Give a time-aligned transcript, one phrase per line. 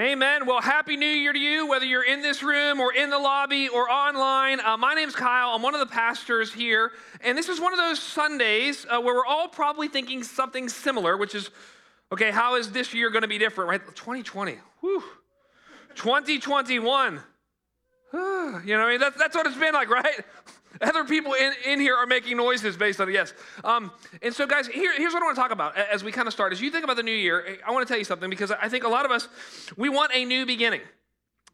[0.00, 0.44] Amen.
[0.46, 3.68] Well, Happy New Year to you, whether you're in this room or in the lobby
[3.68, 4.58] or online.
[4.58, 5.50] Uh, my name's Kyle.
[5.50, 6.90] I'm one of the pastors here.
[7.20, 11.16] And this is one of those Sundays uh, where we're all probably thinking something similar,
[11.16, 11.48] which is,
[12.10, 13.86] okay, how is this year going to be different, right?
[13.86, 14.56] 2020.
[14.80, 15.04] Whew.
[15.94, 17.14] 2021.
[17.14, 17.20] you
[18.18, 20.24] know, what I mean, that's, that's what it's been like, right?
[20.80, 23.32] Other people in, in here are making noises based on it, yes.
[23.62, 23.90] Um,
[24.22, 26.32] and so, guys, here, here's what I want to talk about as we kind of
[26.32, 26.52] start.
[26.52, 28.68] As you think about the new year, I want to tell you something because I
[28.68, 29.28] think a lot of us,
[29.76, 30.80] we want a new beginning.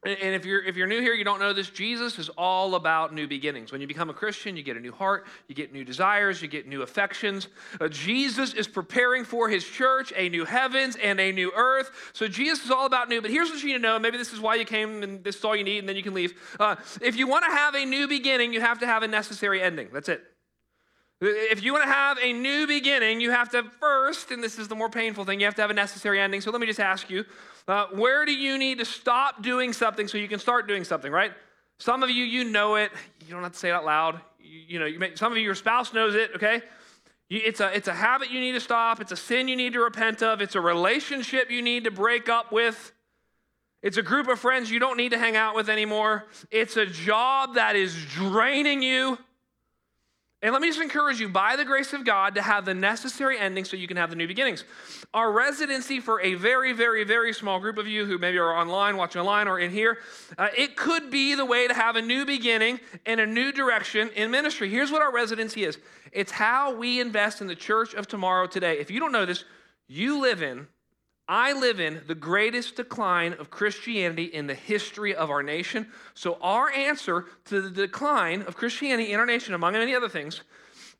[0.02, 1.68] And if you're if you're new here, you don't know this.
[1.68, 3.70] Jesus is all about new beginnings.
[3.70, 6.48] When you become a Christian, you get a new heart, you get new desires, you
[6.48, 7.48] get new affections.
[7.78, 11.90] Uh, Jesus is preparing for His church a new heavens and a new earth.
[12.14, 13.20] So Jesus is all about new.
[13.20, 13.98] But here's what you need to know.
[13.98, 16.02] Maybe this is why you came, and this is all you need, and then you
[16.02, 16.32] can leave.
[16.58, 19.60] Uh, if you want to have a new beginning, you have to have a necessary
[19.60, 19.88] ending.
[19.92, 20.22] That's it.
[21.22, 24.68] If you want to have a new beginning, you have to first, and this is
[24.68, 26.40] the more painful thing, you have to have a necessary ending.
[26.40, 27.26] So let me just ask you
[27.68, 31.12] uh, where do you need to stop doing something so you can start doing something,
[31.12, 31.32] right?
[31.78, 32.90] Some of you, you know it.
[33.26, 34.20] You don't have to say it out loud.
[34.38, 36.62] You, you know, you may, some of you, your spouse knows it, okay?
[37.28, 39.00] You, it's, a, it's a habit you need to stop.
[39.00, 40.40] It's a sin you need to repent of.
[40.40, 42.92] It's a relationship you need to break up with.
[43.82, 46.26] It's a group of friends you don't need to hang out with anymore.
[46.50, 49.18] It's a job that is draining you.
[50.42, 53.38] And let me just encourage you, by the grace of God, to have the necessary
[53.38, 54.64] ending so you can have the new beginnings.
[55.12, 58.96] Our residency for a very, very, very small group of you who maybe are online,
[58.96, 59.98] watching online, or in here,
[60.38, 64.08] uh, it could be the way to have a new beginning and a new direction
[64.16, 64.70] in ministry.
[64.70, 65.76] Here's what our residency is
[66.10, 68.78] it's how we invest in the church of tomorrow today.
[68.78, 69.44] If you don't know this,
[69.88, 70.68] you live in
[71.30, 75.86] I live in the greatest decline of Christianity in the history of our nation.
[76.14, 80.42] So, our answer to the decline of Christianity in our nation, among many other things,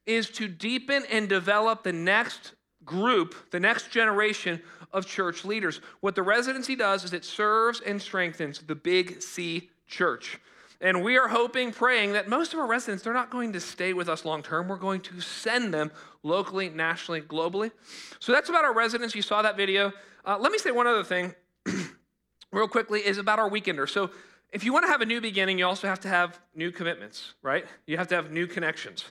[0.07, 2.53] is to deepen and develop the next
[2.85, 5.81] group, the next generation of church leaders.
[5.99, 10.39] What the residency does is it serves and strengthens the Big C church.
[10.81, 13.95] And we are hoping, praying that most of our residents, they're not going to stay
[13.95, 14.69] with us long term.
[14.69, 15.91] We're going to send them
[16.23, 17.73] locally, nationally, globally.
[18.21, 19.17] So that's about our residents.
[19.17, 19.93] You saw that video.
[20.25, 21.35] Uh, let me say one other thing,
[22.53, 23.89] real quickly, is about our weekender.
[23.89, 24.11] So,
[24.53, 27.35] if you want to have a new beginning, you also have to have new commitments,
[27.41, 27.65] right?
[27.87, 29.05] You have to have new connections.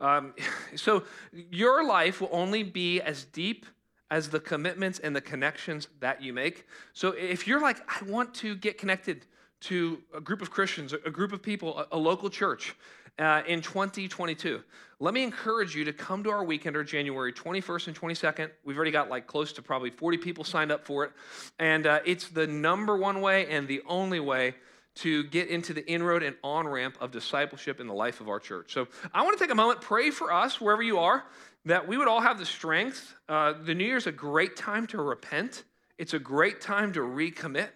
[0.00, 0.34] Um,
[0.76, 3.66] so, your life will only be as deep
[4.10, 6.66] as the commitments and the connections that you make.
[6.92, 9.26] So, if you're like, I want to get connected
[9.60, 12.74] to a group of Christians, a group of people, a, a local church,
[13.20, 14.62] uh, in 2022.
[14.98, 18.50] Let me encourage you to come to our weekender January 21st and 22nd.
[18.64, 21.12] We've already got like close to probably 40 people signed up for it.
[21.58, 24.54] And uh, it's the number one way and the only way
[24.96, 28.40] to get into the inroad and on ramp of discipleship in the life of our
[28.40, 28.72] church.
[28.72, 31.24] So I want to take a moment, pray for us wherever you are,
[31.64, 33.14] that we would all have the strength.
[33.28, 35.64] Uh, the New Year's a great time to repent,
[35.98, 37.68] it's a great time to recommit,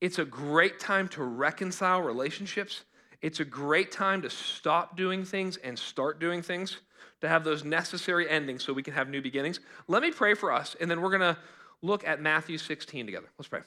[0.00, 2.84] it's a great time to reconcile relationships.
[3.26, 6.76] It's a great time to stop doing things and start doing things,
[7.22, 9.58] to have those necessary endings so we can have new beginnings.
[9.88, 11.36] Let me pray for us, and then we're going to
[11.82, 13.26] look at Matthew 16 together.
[13.36, 13.62] Let's pray.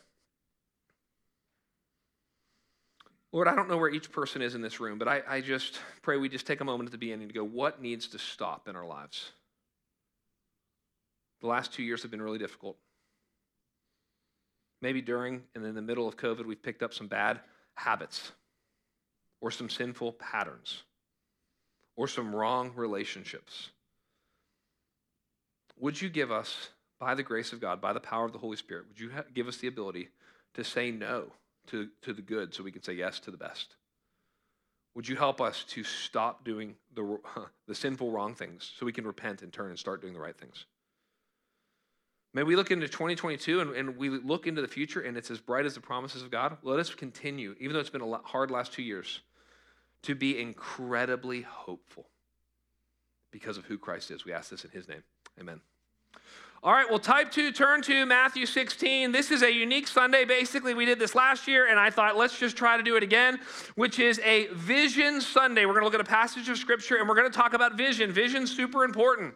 [3.34, 5.81] Lord, I don't know where each person is in this room, but I, I just
[6.03, 8.70] pray we just take a moment at the beginning to go, what needs to stop
[8.70, 9.34] in our lives?
[11.41, 12.78] The last two years have been really difficult.
[14.81, 17.41] Maybe during and in the middle of COVID, we've picked up some bad
[17.76, 18.31] habits
[19.41, 20.83] or some sinful patterns
[21.95, 23.69] or some wrong relationships.
[25.79, 26.69] Would you give us,
[27.00, 29.47] by the grace of God, by the power of the Holy Spirit, would you give
[29.47, 30.09] us the ability
[30.53, 31.25] to say no
[31.67, 33.75] to, to the good so we can say yes to the best?
[34.95, 37.19] Would you help us to stop doing the,
[37.67, 40.38] the sinful wrong things so we can repent and turn and start doing the right
[40.38, 40.66] things?
[42.33, 45.39] May we look into 2022 and, and, we look into the future and it's as
[45.39, 46.57] bright as the promises of God.
[46.61, 49.22] Let us continue, even though it's been a hard last two years,
[50.03, 52.07] to be incredibly hopeful
[53.31, 54.25] because of who Christ is.
[54.25, 55.03] We ask this in his name.
[55.39, 55.61] Amen.
[56.61, 59.13] All right, well, type two, turn to Matthew 16.
[59.13, 60.25] This is a unique Sunday.
[60.25, 63.03] Basically, we did this last year, and I thought, let's just try to do it
[63.03, 63.40] again,
[63.75, 65.66] which is a vision Sunday.
[65.66, 67.78] We're going to look at a passage of scripture, and we're going to talk about
[67.78, 68.11] vision.
[68.11, 69.35] Vision's super important.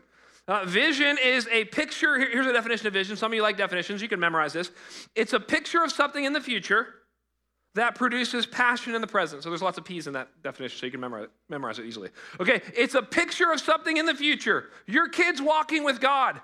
[0.50, 2.20] Uh, vision is a picture.
[2.20, 3.16] Here's a definition of vision.
[3.16, 4.02] Some of you like definitions.
[4.02, 4.72] You can memorize this.
[5.16, 6.96] It's a picture of something in the future
[7.76, 9.44] that produces passion in the present.
[9.44, 12.10] So there's lots of P's in that definition, so you can memorize, memorize it easily.
[12.40, 14.70] Okay, it's a picture of something in the future.
[14.86, 16.40] Your kids walking with God.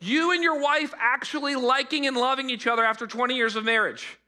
[0.00, 4.18] You and your wife actually liking and loving each other after 20 years of marriage.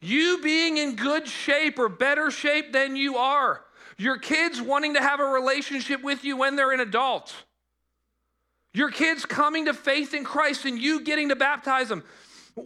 [0.00, 3.64] You being in good shape or better shape than you are.
[3.96, 7.34] Your kids wanting to have a relationship with you when they're an adult.
[8.74, 12.04] Your kids coming to faith in Christ and you getting to baptize them.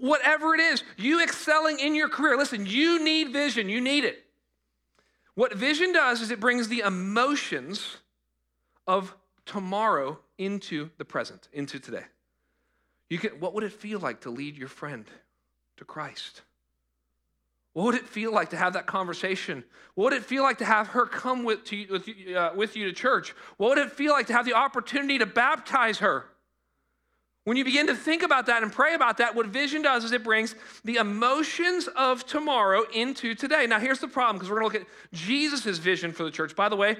[0.01, 2.37] Whatever it is, you excelling in your career.
[2.37, 4.25] Listen, you need vision, you need it.
[5.35, 7.97] What vision does is it brings the emotions
[8.87, 9.15] of
[9.47, 12.05] tomorrow into the present, into today.
[13.09, 15.05] You can, what would it feel like to lead your friend
[15.77, 16.43] to Christ?
[17.73, 19.65] What would it feel like to have that conversation?
[19.95, 22.85] What would it feel like to have her come with, to, with, uh, with you
[22.87, 23.35] to church?
[23.57, 26.27] What would it feel like to have the opportunity to baptize her?
[27.45, 30.13] When you begin to think about that and pray about that, what vision does is
[30.13, 30.55] it brings
[30.85, 33.67] the emotions of tomorrow into today.
[33.67, 36.55] Now, here's the problem because we're going to look at Jesus' vision for the church.
[36.55, 36.99] By the way,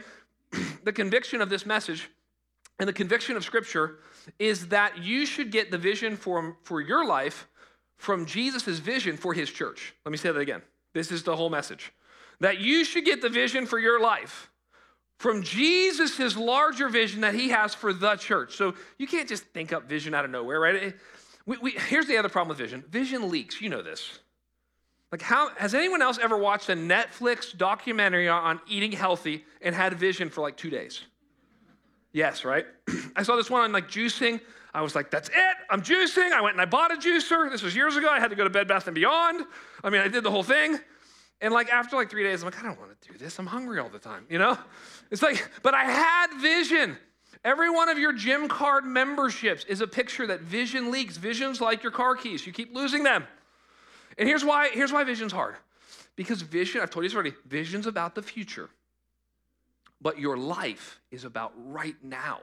[0.85, 2.11] the conviction of this message
[2.81, 3.99] and the conviction of Scripture
[4.41, 7.47] is that you should get the vision for, for your life
[7.97, 9.95] from Jesus' vision for his church.
[10.05, 10.63] Let me say that again.
[10.93, 11.93] This is the whole message.
[12.41, 14.51] That you should get the vision for your life
[15.23, 18.57] from Jesus' his larger vision that he has for the church.
[18.57, 20.95] So you can't just think up vision out of nowhere, right?
[21.47, 23.61] We, we, here's the other problem with vision vision leaks.
[23.61, 24.19] You know this.
[25.13, 29.95] Like, how has anyone else ever watched a Netflix documentary on eating healthy and had
[29.95, 31.03] vision for like two days?
[32.13, 32.67] Yes, right?
[33.17, 34.41] I saw this one on like juicing.
[34.75, 35.57] I was like, that's it.
[35.71, 36.33] I'm juicing.
[36.33, 37.49] I went and I bought a juicer.
[37.49, 38.09] This was years ago.
[38.09, 39.45] I had to go to Bed Bath and Beyond.
[39.85, 40.81] I mean, I did the whole thing.
[41.43, 43.37] And like after like three days, I'm like, I don't want to do this.
[43.39, 44.57] I'm hungry all the time, you know?
[45.11, 46.97] It's like, but I had vision.
[47.45, 51.17] Every one of your gym card memberships is a picture that vision leaks.
[51.17, 52.47] Vision's like your car keys.
[52.47, 53.27] You keep losing them.
[54.17, 55.57] And here's why, here's why vision's hard.
[56.15, 58.71] Because vision, I've told you this already, vision's about the future.
[60.01, 62.39] But your life is about right now.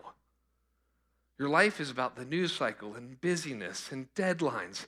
[1.38, 4.88] Your life is about the news cycle and busyness and deadlines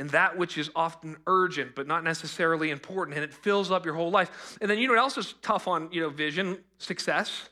[0.00, 3.94] and that which is often urgent but not necessarily important and it fills up your
[3.94, 4.58] whole life.
[4.60, 6.58] And then you know what else is tough on, you know, vision?
[6.78, 7.50] Success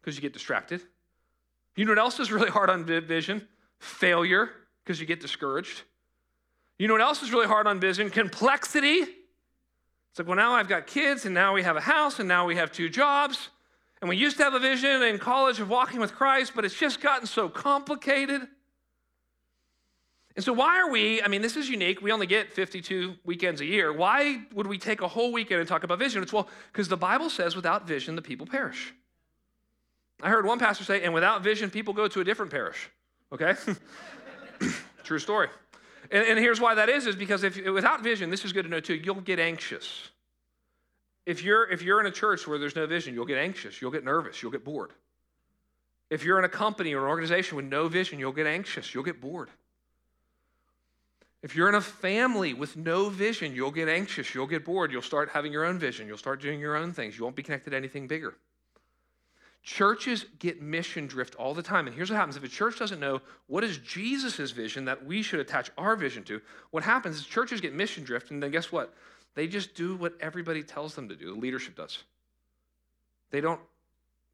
[0.00, 0.80] because you get distracted.
[1.76, 3.46] You know what else is really hard on vision?
[3.78, 4.50] Failure
[4.82, 5.82] because you get discouraged.
[6.78, 8.10] You know what else is really hard on vision?
[8.10, 9.04] Complexity.
[10.10, 12.46] It's like, well, now I've got kids, and now we have a house, and now
[12.46, 13.50] we have two jobs.
[14.00, 16.74] And we used to have a vision in college of walking with Christ, but it's
[16.74, 18.48] just gotten so complicated.
[20.40, 21.20] And so, why are we?
[21.20, 22.00] I mean, this is unique.
[22.00, 23.92] We only get 52 weekends a year.
[23.92, 26.22] Why would we take a whole weekend and talk about vision?
[26.22, 28.94] It's well, because the Bible says without vision, the people perish.
[30.22, 32.88] I heard one pastor say, and without vision, people go to a different parish.
[33.30, 33.54] Okay?
[35.04, 35.48] True story.
[36.10, 38.70] And, and, here's why that is, is because if without vision, this is good to
[38.70, 40.08] know too, you'll get anxious.
[41.26, 43.90] If you're, if you're in a church where there's no vision, you'll get anxious, you'll
[43.90, 44.92] get nervous, you'll get bored.
[46.08, 49.04] If you're in a company or an organization with no vision, you'll get anxious, you'll
[49.04, 49.50] get bored.
[51.42, 55.00] If you're in a family with no vision, you'll get anxious, you'll get bored, you'll
[55.00, 57.70] start having your own vision, you'll start doing your own things, you won't be connected
[57.70, 58.34] to anything bigger.
[59.62, 61.86] Churches get mission drift all the time.
[61.86, 65.22] And here's what happens if a church doesn't know what is Jesus' vision that we
[65.22, 66.40] should attach our vision to,
[66.70, 68.94] what happens is churches get mission drift, and then guess what?
[69.34, 71.34] They just do what everybody tells them to do.
[71.34, 71.98] The leadership does.
[73.30, 73.60] They don't,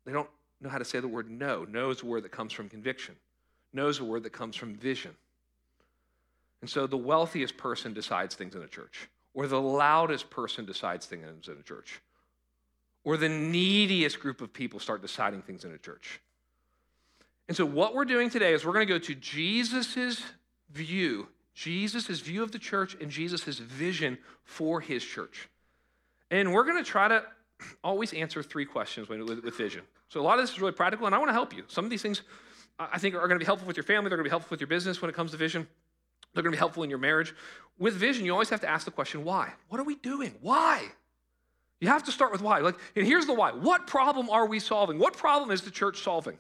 [0.05, 0.29] they don't
[0.61, 1.65] know how to say the word no.
[1.65, 3.15] No is a word that comes from conviction.
[3.73, 5.15] No is a word that comes from vision.
[6.61, 11.07] And so the wealthiest person decides things in a church, or the loudest person decides
[11.07, 12.01] things in a church,
[13.05, 16.21] or the neediest group of people start deciding things in a church.
[17.49, 20.23] And so, what we're doing today is we're going to go to Jesus'
[20.73, 25.49] view Jesus' view of the church and Jesus' vision for his church.
[26.31, 27.25] And we're going to try to
[27.83, 29.81] always answer three questions with, with, vision.
[30.11, 31.65] So a lot of this is really practical, and I want to help you.
[31.69, 32.21] Some of these things
[32.79, 34.51] I think are going to be helpful with your family, they're going to be helpful
[34.51, 35.67] with your business when it comes to vision.
[36.37, 37.35] They're going to be helpful in your marriage.
[37.79, 39.55] With vision, you always have to ask the question, why?
[39.71, 40.35] What are we doing?
[40.43, 40.85] Why?
[41.81, 42.59] You have to start with why.
[42.59, 43.53] Like, and here's the why.
[43.53, 44.99] What problem are we solving?
[44.99, 46.39] What problem is the church solving?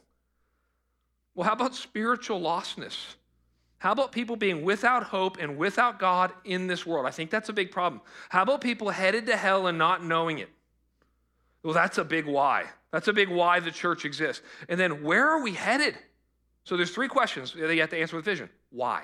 [1.35, 3.15] Well, how about spiritual lostness?
[3.79, 7.07] How about people being without hope and without God in this world?
[7.07, 8.03] I think that's a big problem.
[8.29, 10.51] How about people headed to hell and not knowing it?
[11.63, 12.67] Well, that's a big why.
[12.93, 14.43] That's a big why the church exists.
[14.69, 15.97] And then where are we headed?
[16.65, 18.51] So there's three questions that you have to answer with vision.
[18.71, 19.03] Why?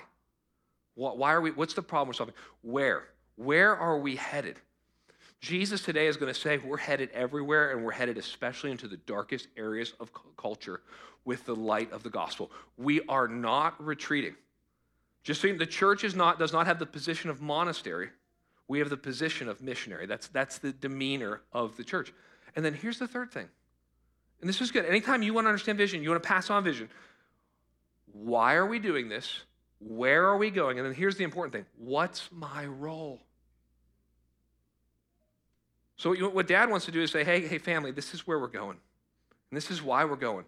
[0.94, 2.34] Why are we, what's the problem we're solving?
[2.62, 3.04] Where?
[3.36, 4.58] Where are we headed?
[5.40, 8.98] Jesus today is going to say we're headed everywhere and we're headed especially into the
[8.98, 10.82] darkest areas of culture
[11.24, 12.50] with the light of the gospel.
[12.76, 14.34] We are not retreating.
[15.24, 18.10] Just so the church is not, does not have the position of monastery.
[18.68, 20.06] We have the position of missionary.
[20.06, 22.12] That's, that's the demeanor of the church.
[22.54, 23.48] And then here's the third thing.
[24.40, 24.84] And this is good.
[24.84, 26.88] Anytime you want to understand vision, you want to pass on vision.
[28.12, 29.42] Why are we doing this?
[29.88, 30.78] Where are we going?
[30.78, 33.20] And then here's the important thing what's my role?
[35.96, 38.48] So, what dad wants to do is say, hey, hey, family, this is where we're
[38.48, 38.76] going.
[39.50, 40.44] And this is why we're going.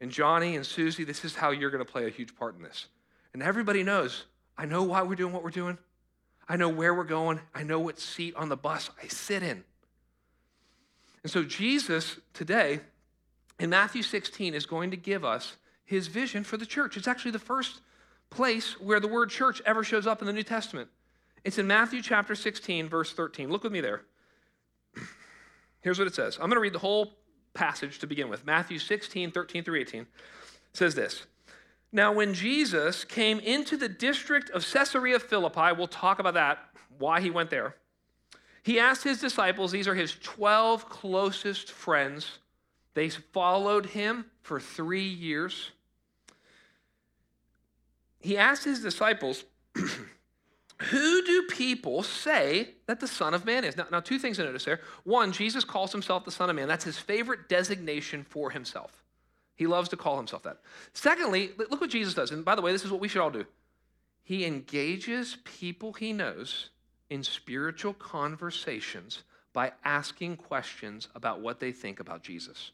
[0.00, 2.62] And Johnny and Susie, this is how you're going to play a huge part in
[2.62, 2.86] this.
[3.32, 4.24] And everybody knows
[4.58, 5.78] I know why we're doing what we're doing.
[6.48, 7.40] I know where we're going.
[7.54, 9.64] I know what seat on the bus I sit in.
[11.22, 12.80] And so, Jesus today
[13.58, 16.96] in Matthew 16 is going to give us his vision for the church.
[16.96, 17.80] It's actually the first
[18.30, 20.88] place where the word church ever shows up in the New Testament.
[21.44, 23.50] It's in Matthew chapter 16, verse 13.
[23.50, 24.02] Look with me there.
[25.80, 26.36] Here's what it says.
[26.36, 27.18] I'm going to read the whole
[27.54, 28.44] passage to begin with.
[28.44, 30.06] Matthew 16, 13 through 18
[30.72, 31.26] says this.
[31.92, 36.58] Now, when Jesus came into the district of Caesarea Philippi, we'll talk about that,
[36.98, 37.76] why he went there.
[38.62, 42.38] He asked his disciples, these are his 12 closest friends.
[42.94, 45.70] They followed him for three years.
[48.26, 49.44] He asked his disciples,
[49.76, 53.76] Who do people say that the Son of Man is?
[53.76, 54.80] Now, now, two things to notice there.
[55.04, 56.66] One, Jesus calls himself the Son of Man.
[56.66, 59.04] That's his favorite designation for himself.
[59.54, 60.58] He loves to call himself that.
[60.92, 62.32] Secondly, look what Jesus does.
[62.32, 63.46] And by the way, this is what we should all do.
[64.24, 66.70] He engages people he knows
[67.08, 72.72] in spiritual conversations by asking questions about what they think about Jesus.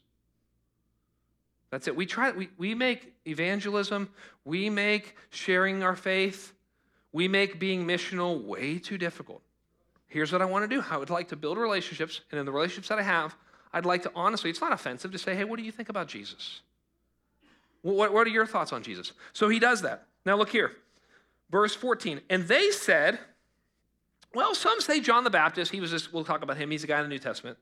[1.73, 1.95] That's it.
[1.95, 4.07] We try we, we make evangelism,
[4.45, 6.53] we make sharing our faith,
[7.11, 9.41] we make being missional way too difficult.
[10.07, 10.85] Here's what I want to do.
[10.87, 13.35] I would like to build relationships, and in the relationships that I have,
[13.73, 16.07] I'd like to honestly, it's not offensive to say, hey, what do you think about
[16.07, 16.61] Jesus?
[17.81, 19.13] What, what are your thoughts on Jesus?
[19.33, 20.05] So he does that.
[20.27, 20.73] Now look here.
[21.49, 22.21] Verse 14.
[22.29, 23.17] And they said,
[24.35, 25.71] well, some say John the Baptist.
[25.71, 26.69] He was just, we'll talk about him.
[26.69, 27.57] He's a guy in the New Testament.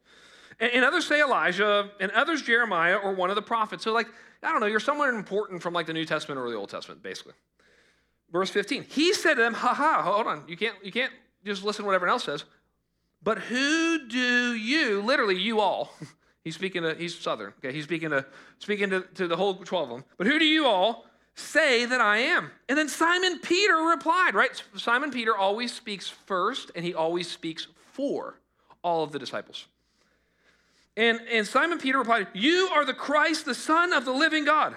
[0.59, 3.83] And, and others say Elijah, and others Jeremiah or one of the prophets.
[3.83, 4.07] So, like,
[4.43, 7.03] I don't know, you're somewhere important from like the New Testament or the Old Testament,
[7.03, 7.33] basically.
[8.31, 8.85] Verse 15.
[8.89, 10.43] He said to them, ha ha, hold on.
[10.47, 11.11] You can't, you can't
[11.45, 12.45] just listen to what everyone else says.
[13.23, 15.93] But who do you, literally you all,
[16.43, 17.71] He's speaking to, he's Southern, okay?
[17.71, 18.25] He's speaking to,
[18.57, 20.05] speaking to, to the whole 12 of them.
[20.17, 21.05] But who do you all
[21.35, 22.51] say that I am?
[22.67, 24.61] And then Simon Peter replied, right?
[24.75, 28.39] Simon Peter always speaks first, and he always speaks for
[28.83, 29.67] all of the disciples.
[30.97, 34.75] And, and Simon Peter replied, You are the Christ, the Son of the living God.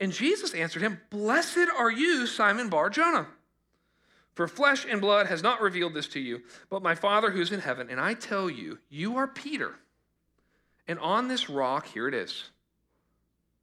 [0.00, 3.26] And Jesus answered him, Blessed are you, Simon Bar Jonah.
[4.34, 7.60] For flesh and blood has not revealed this to you, but my Father who's in
[7.60, 7.88] heaven.
[7.88, 9.76] And I tell you, you are Peter
[10.86, 12.50] and on this rock, here it is.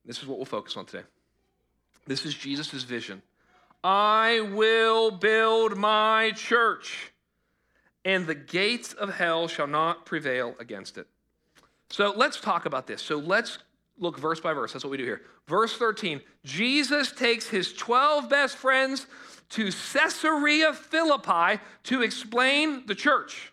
[0.04, 1.04] This is what we'll focus on today.
[2.06, 3.22] This is Jesus' vision.
[3.84, 7.12] I will build my church,
[8.04, 11.06] and the gates of hell shall not prevail against it.
[11.92, 13.02] So let's talk about this.
[13.02, 13.58] So let's
[13.98, 14.72] look verse by verse.
[14.72, 15.20] That's what we do here.
[15.46, 19.06] Verse 13 Jesus takes his 12 best friends
[19.50, 23.52] to Caesarea Philippi to explain the church.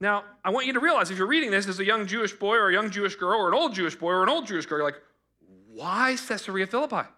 [0.00, 2.56] Now, I want you to realize if you're reading this as a young Jewish boy
[2.56, 4.78] or a young Jewish girl or an old Jewish boy or an old Jewish girl,
[4.78, 5.00] you're like,
[5.72, 7.08] why Caesarea Philippi?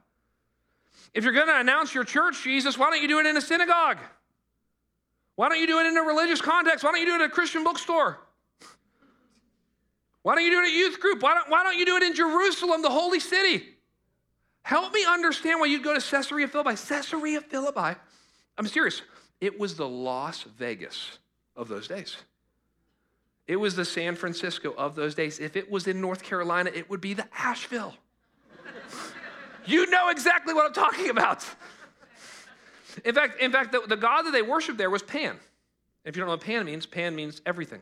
[1.15, 3.41] If you're going to announce your church, Jesus, why don't you do it in a
[3.41, 3.99] synagogue?
[5.37, 6.85] Why don't you do it in a religious context?
[6.85, 8.19] Why don't you do it at a Christian bookstore?
[10.27, 11.23] Why don't you do it at youth group?
[11.23, 13.63] Why don't, why don't you do it in Jerusalem, the holy city?
[14.63, 16.75] Help me understand why you'd go to Caesarea Philippi.
[16.75, 17.97] Caesarea Philippi,
[18.59, 19.03] I'm serious,
[19.41, 21.21] it was the Las Vegas
[21.55, 22.17] of those days.
[23.47, 25.39] It was the San Francisco of those days.
[25.39, 27.95] If it was in North Carolina, it would be the Asheville.
[29.65, 31.47] you know exactly what I'm talking about.
[33.05, 35.37] In fact, in fact, the, the god that they worshiped there was Pan.
[36.05, 37.81] If you don't know what Pan means, Pan means everything.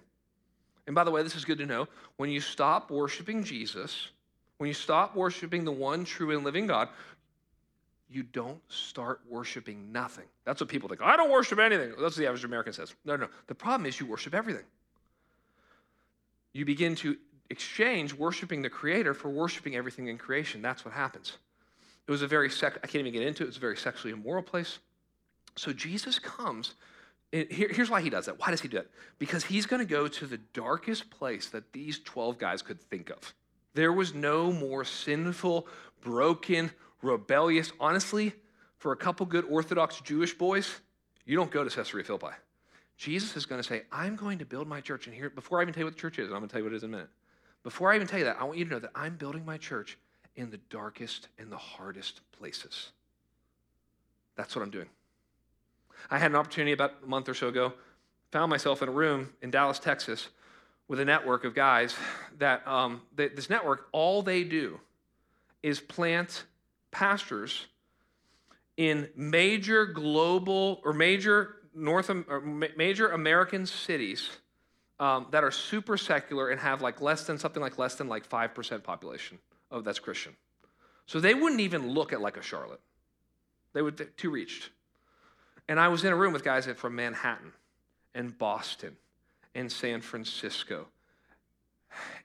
[0.87, 1.89] And by the way, this is good to know.
[2.17, 4.09] When you stop worshiping Jesus,
[4.59, 6.89] when you stop worshiping the one true and living God,
[8.11, 10.27] you don't start worshiping nothing.
[10.45, 11.03] That's what people think.
[11.03, 11.91] I don't worship anything.
[11.91, 12.95] That's what the average American says.
[13.05, 13.29] No, no.
[13.47, 14.65] The problem is you worship everything
[16.55, 17.19] you begin to
[17.51, 20.63] exchange worshiping the creator for worshiping everything in creation.
[20.63, 21.37] That's what happens.
[22.07, 23.47] It was a very sec- I can't even get into it.
[23.47, 24.79] it was a very sexually immoral place.
[25.57, 26.75] So Jesus comes.
[27.35, 28.39] Here, here's why he does that.
[28.39, 28.87] Why does he do that?
[29.19, 33.11] Because he's going to go to the darkest place that these 12 guys could think
[33.11, 33.35] of.
[33.75, 35.67] There was no more sinful,
[36.01, 36.71] broken,
[37.03, 37.73] rebellious.
[37.81, 38.35] Honestly,
[38.77, 40.81] for a couple good Orthodox Jewish boys,
[41.27, 42.37] you don't go to Caesarea Philippi.
[42.97, 45.09] Jesus is going to say, I'm going to build my church.
[45.09, 46.61] And here, before I even tell you what the church is, I'm going to tell
[46.61, 47.09] you what it is in a minute.
[47.65, 49.57] Before I even tell you that, I want you to know that I'm building my
[49.57, 49.99] church
[50.37, 52.91] in the darkest and the hardest places.
[54.37, 54.87] That's what I'm doing.
[56.11, 57.73] I had an opportunity about a month or so ago,
[58.31, 60.29] found myself in a room in Dallas, Texas,
[60.89, 61.95] with a network of guys
[62.39, 64.81] that um, this network, all they do
[65.63, 66.45] is plant
[66.91, 67.67] pastors
[68.77, 72.41] in major global or major North or
[72.77, 74.31] major American cities
[75.01, 78.25] um, that are super secular and have like less than something like less than like
[78.25, 79.39] five percent population
[79.71, 80.37] of that's Christian.
[81.07, 82.81] So they wouldn't even look at like a Charlotte.
[83.73, 84.71] They would too reached.
[85.69, 87.53] And I was in a room with guys from Manhattan
[88.15, 88.97] and Boston
[89.55, 90.87] and San Francisco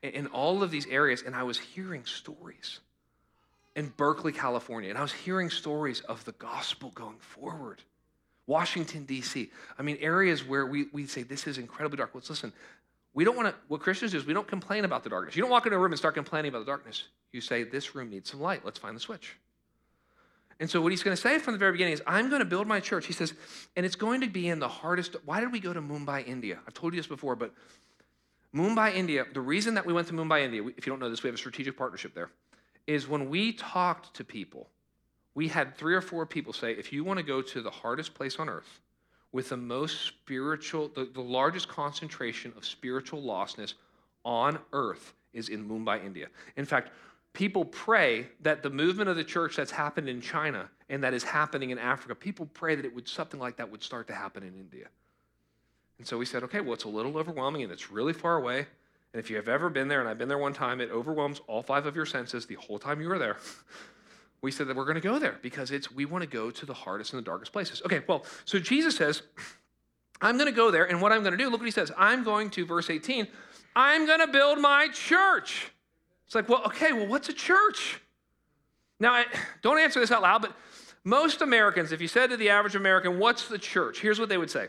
[0.01, 2.79] in all of these areas, and I was hearing stories
[3.75, 7.81] in Berkeley, California, and I was hearing stories of the gospel going forward.
[8.47, 9.51] Washington, D.C.
[9.77, 12.11] I mean, areas where we, we say this is incredibly dark.
[12.13, 12.51] Let's listen.
[13.13, 15.35] We don't want to, what Christians do is we don't complain about the darkness.
[15.35, 17.03] You don't walk into a room and start complaining about the darkness.
[17.31, 18.65] You say, this room needs some light.
[18.65, 19.35] Let's find the switch.
[20.59, 22.45] And so what he's going to say from the very beginning is, I'm going to
[22.45, 23.05] build my church.
[23.05, 23.33] He says,
[23.77, 25.15] and it's going to be in the hardest.
[25.23, 26.59] Why did we go to Mumbai, India?
[26.67, 27.53] I've told you this before, but
[28.53, 31.23] Mumbai, India, the reason that we went to Mumbai, India, if you don't know this,
[31.23, 32.29] we have a strategic partnership there,
[32.87, 34.69] is when we talked to people,
[35.33, 38.13] we had three or four people say, if you want to go to the hardest
[38.13, 38.81] place on earth
[39.31, 43.75] with the most spiritual, the, the largest concentration of spiritual lostness
[44.25, 46.27] on earth is in Mumbai, India.
[46.57, 46.89] In fact,
[47.33, 51.23] people pray that the movement of the church that's happened in China and that is
[51.23, 54.43] happening in Africa, people pray that it would something like that would start to happen
[54.43, 54.87] in India.
[55.97, 58.65] And so we said, okay, well, it's a little overwhelming and it's really far away.
[59.13, 61.41] And if you have ever been there, and I've been there one time, it overwhelms
[61.47, 63.37] all five of your senses the whole time you were there.
[64.41, 66.65] we said that we're going to go there because it's we want to go to
[66.65, 67.81] the hardest and the darkest places.
[67.85, 69.23] Okay, well, so Jesus says,
[70.21, 71.91] I'm going to go there, and what I'm going to do, look what he says.
[71.97, 73.27] I'm going to, verse 18,
[73.75, 75.71] I'm going to build my church.
[76.29, 77.99] It's like, well, okay, well, what's a church?
[78.99, 79.25] Now, I,
[79.63, 80.55] don't answer this out loud, but
[81.03, 83.99] most Americans, if you said to the average American, what's the church?
[83.99, 84.67] Here's what they would say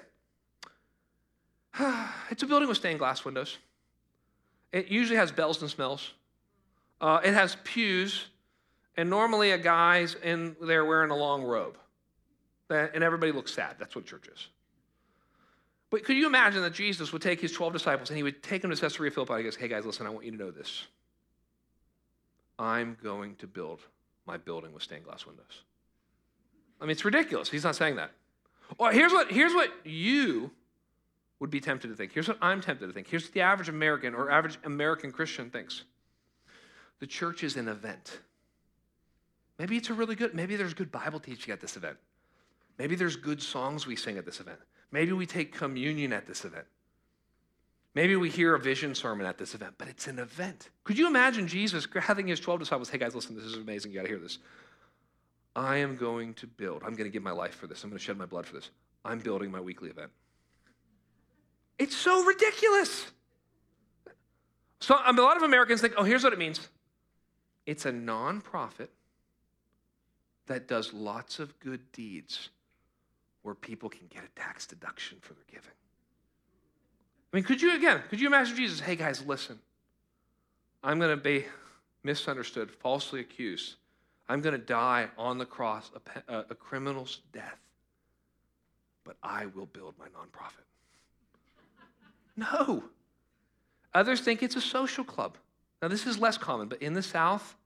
[2.31, 3.59] it's a building with stained glass windows.
[4.73, 6.14] It usually has bells and smells.
[6.99, 8.25] Uh, it has pews,
[8.97, 11.76] and normally a guy's in there wearing a long robe.
[12.71, 13.76] And everybody looks sad.
[13.79, 14.49] That's what church is.
[15.90, 18.62] But could you imagine that Jesus would take his 12 disciples and he would take
[18.62, 20.50] them to Caesarea Philippi and he goes, Hey guys, listen, I want you to know
[20.50, 20.87] this.
[22.61, 23.81] I'm going to build
[24.26, 25.64] my building with stained glass windows.
[26.79, 27.50] I mean, it's ridiculous.
[27.50, 28.12] He's not saying that.
[28.79, 30.50] Well, here's what, here's what you
[31.40, 32.12] would be tempted to think.
[32.12, 33.09] Here's what I'm tempted to think.
[33.09, 35.85] Here's what the average American or average American Christian thinks
[37.01, 38.20] the church is an event.
[39.59, 41.96] Maybe it's a really good, maybe there's good Bible teaching at this event.
[42.79, 44.59] Maybe there's good songs we sing at this event.
[44.92, 46.66] Maybe we take communion at this event.
[47.94, 50.70] Maybe we hear a vision sermon at this event, but it's an event.
[50.85, 53.90] Could you imagine Jesus having his 12 disciples, hey guys, listen, this is amazing.
[53.90, 54.38] You got to hear this.
[55.57, 57.83] I am going to build, I'm going to give my life for this.
[57.83, 58.70] I'm going to shed my blood for this.
[59.05, 60.11] I'm building my weekly event.
[61.79, 63.11] It's so ridiculous.
[64.81, 66.68] So um, a lot of Americans think, oh, here's what it means
[67.66, 68.88] it's a nonprofit
[70.46, 72.50] that does lots of good deeds
[73.42, 75.72] where people can get a tax deduction for their giving.
[77.33, 79.59] I mean, could you, again, could you imagine Jesus, hey guys, listen,
[80.83, 81.45] I'm going to be
[82.03, 83.77] misunderstood, falsely accused.
[84.29, 85.90] I'm going to die on the cross
[86.29, 87.59] a, a, criminal's death,
[89.05, 90.64] but I will build my nonprofit.
[92.37, 92.85] No.
[93.93, 95.37] Others think it's a social club.
[95.83, 97.57] Now, this is less common, but in the South,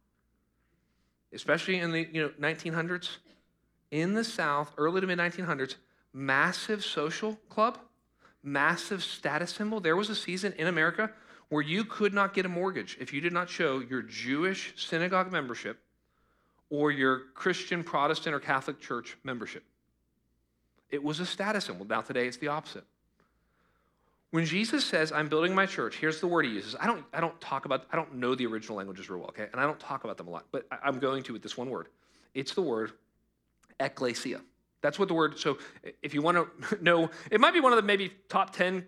[1.32, 3.16] especially in the you know, 1900s,
[3.90, 5.76] in the South, early to mid 1900s,
[6.12, 7.78] massive social club,
[8.44, 9.80] massive status symbol.
[9.80, 11.10] There was a season in America
[11.48, 15.32] where you could not get a mortgage if you did not show your Jewish synagogue
[15.32, 15.78] membership
[16.70, 19.64] or your Christian, Protestant, or Catholic church membership.
[20.90, 21.86] It was a status symbol.
[21.86, 22.84] Now, today, it's the opposite.
[24.30, 26.74] When Jesus says, I'm building my church, here's the word he uses.
[26.80, 29.46] I don't, I don't talk about, I don't know the original languages real well, okay?
[29.52, 31.70] And I don't talk about them a lot, but I'm going to with this one
[31.70, 31.86] word.
[32.34, 32.92] It's the word
[33.78, 34.40] ecclesia.
[34.84, 35.56] That's what the word, so
[36.02, 38.84] if you want to know, it might be one of the maybe top 10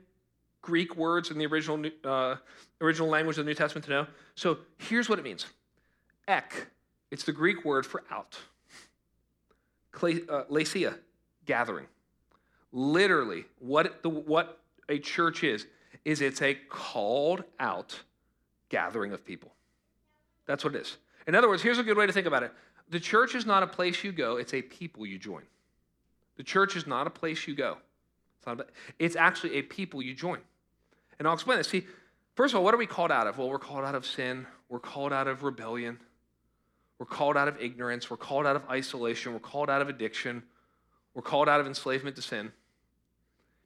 [0.61, 2.37] Greek words in the original, uh,
[2.83, 4.07] original language of the New Testament to know.
[4.35, 5.47] So here's what it means
[6.29, 6.67] ek,
[7.11, 8.39] it's the Greek word for out.
[10.03, 10.93] Uh,
[11.47, 11.87] gathering.
[12.73, 15.67] Literally, what the, what a church is,
[16.05, 17.99] is it's a called out
[18.69, 19.55] gathering of people.
[20.45, 20.99] That's what it is.
[21.27, 22.53] In other words, here's a good way to think about it.
[22.91, 25.45] The church is not a place you go, it's a people you join.
[26.37, 27.79] The church is not a place you go.
[28.38, 28.68] It's, not
[28.99, 30.40] it's actually a people you join.
[31.18, 31.68] And I'll explain this.
[31.68, 31.87] See,
[32.35, 33.38] first of all, what are we called out of?
[33.38, 35.99] Well, we're called out of sin, we're called out of rebellion,
[36.99, 40.42] we're called out of ignorance, we're called out of isolation, we're called out of addiction,
[41.14, 42.53] we're called out of enslavement to sin.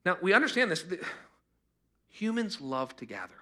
[0.05, 0.85] Now, we understand this.
[2.09, 3.35] Humans love to gather.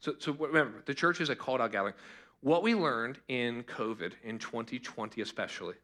[0.00, 1.94] So, so remember, the church is a called out gathering.
[2.40, 5.74] What we learned in COVID, in 2020 especially,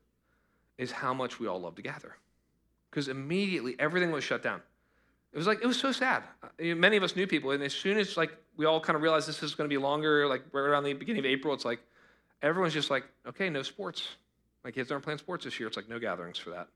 [0.78, 2.16] is how much we all love to gather.
[2.94, 4.62] Because immediately everything was shut down.
[5.33, 6.22] It was like, it was so sad.
[6.61, 9.26] Many of us knew people, and as soon as like we all kind of realized
[9.26, 11.80] this is going to be longer, like right around the beginning of April, it's like
[12.40, 14.07] everyone's just like, okay, no sports.
[14.62, 15.66] My kids aren't playing sports this year.
[15.66, 16.68] It's like no gatherings for that.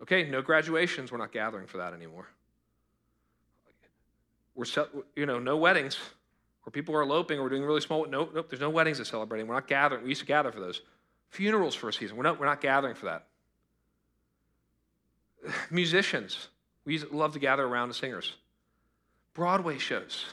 [0.00, 1.12] Okay, no graduations.
[1.12, 2.26] We're not gathering for that anymore.
[4.54, 4.64] We're,
[5.14, 5.98] you know, no weddings
[6.62, 8.06] where people are eloping or we're doing really small.
[8.06, 9.46] Nope, nope, there's no weddings to celebrating.
[9.46, 10.04] We're not gathering.
[10.04, 10.80] We used to gather for those.
[11.28, 12.16] Funerals for a season.
[12.16, 13.26] We're not, we're not gathering for that.
[15.70, 16.48] Musicians.
[16.84, 18.34] We love to gather around the singers.
[19.34, 20.24] Broadway shows.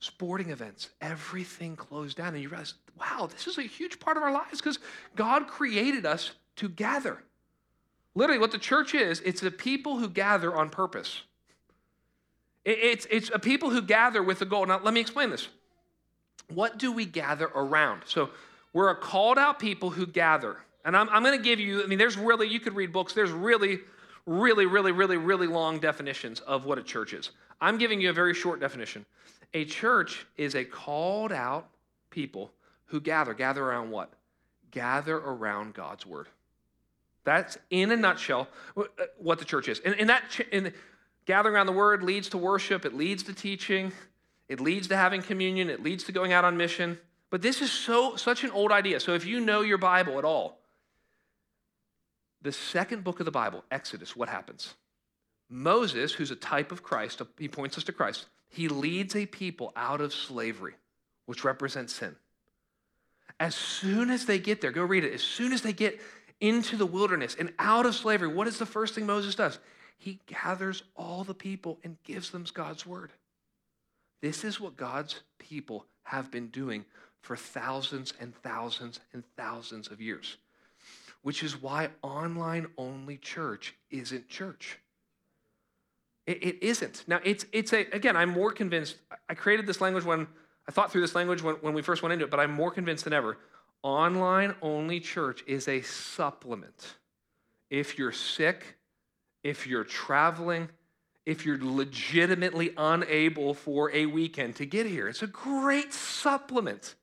[0.00, 0.90] Sporting events.
[1.00, 2.34] Everything closed down.
[2.34, 4.78] And you realize, wow, this is a huge part of our lives because
[5.16, 7.22] God created us to gather.
[8.14, 11.22] Literally, what the church is, it's a people who gather on purpose.
[12.64, 14.66] It's, it's a people who gather with a goal.
[14.66, 15.48] Now, let me explain this.
[16.52, 18.02] What do we gather around?
[18.06, 18.30] So,
[18.72, 20.58] we're a called out people who gather.
[20.84, 23.12] And I'm, I'm going to give you, I mean, there's really, you could read books,
[23.12, 23.80] there's really,
[24.26, 27.30] really, really, really, really long definitions of what a church is.
[27.60, 29.04] I'm giving you a very short definition.
[29.54, 31.68] A church is a called out
[32.10, 32.52] people
[32.86, 33.34] who gather.
[33.34, 34.12] Gather around what?
[34.70, 36.28] Gather around God's word.
[37.24, 38.84] That's in a nutshell uh,
[39.18, 39.80] what the church is.
[39.80, 40.72] And, and that and
[41.26, 43.92] gathering around the word leads to worship, it leads to teaching,
[44.48, 46.98] it leads to having communion, it leads to going out on mission.
[47.30, 49.00] But this is so such an old idea.
[49.00, 50.57] So if you know your Bible at all,
[52.42, 54.74] the second book of the Bible, Exodus, what happens?
[55.50, 59.72] Moses, who's a type of Christ, he points us to Christ, he leads a people
[59.76, 60.74] out of slavery,
[61.26, 62.16] which represents sin.
[63.40, 66.00] As soon as they get there, go read it, as soon as they get
[66.40, 69.58] into the wilderness and out of slavery, what is the first thing Moses does?
[69.98, 73.10] He gathers all the people and gives them God's word.
[74.20, 76.84] This is what God's people have been doing
[77.20, 80.36] for thousands and thousands and thousands of years,
[81.22, 84.78] which is why online only church isn't church.
[86.26, 87.04] It, it isn't.
[87.06, 88.96] Now, it's, it's a, again, I'm more convinced.
[89.28, 90.26] I created this language when
[90.68, 92.70] I thought through this language when, when we first went into it, but I'm more
[92.70, 93.38] convinced than ever
[93.82, 96.96] online only church is a supplement.
[97.70, 98.76] If you're sick,
[99.42, 100.68] if you're traveling,
[101.26, 106.94] if you're legitimately unable for a weekend to get here, it's a great supplement.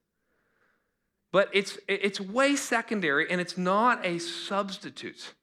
[1.35, 5.33] But it's, it's way secondary and it's not a substitute.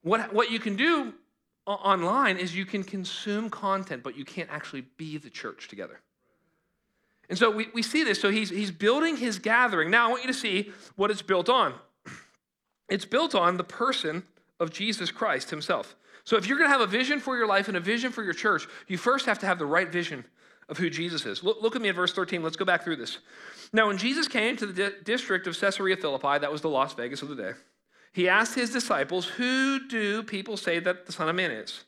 [0.00, 1.12] What, what you can do
[1.66, 6.00] online is you can consume content, but you can't actually be the church together.
[7.28, 8.18] And so we, we see this.
[8.18, 9.90] So he's, he's building his gathering.
[9.90, 11.74] Now I want you to see what it's built on.
[12.88, 14.22] It's built on the person
[14.58, 15.96] of Jesus Christ himself.
[16.24, 18.22] So if you're going to have a vision for your life and a vision for
[18.24, 20.24] your church, you first have to have the right vision
[20.68, 21.42] of who Jesus is.
[21.42, 22.42] Look, look at me at verse 13.
[22.42, 23.18] Let's go back through this.
[23.72, 26.94] Now, when Jesus came to the di- district of Caesarea Philippi, that was the Las
[26.94, 27.52] Vegas of the day,
[28.12, 31.84] he asked his disciples, Who do people say that the Son of Man is?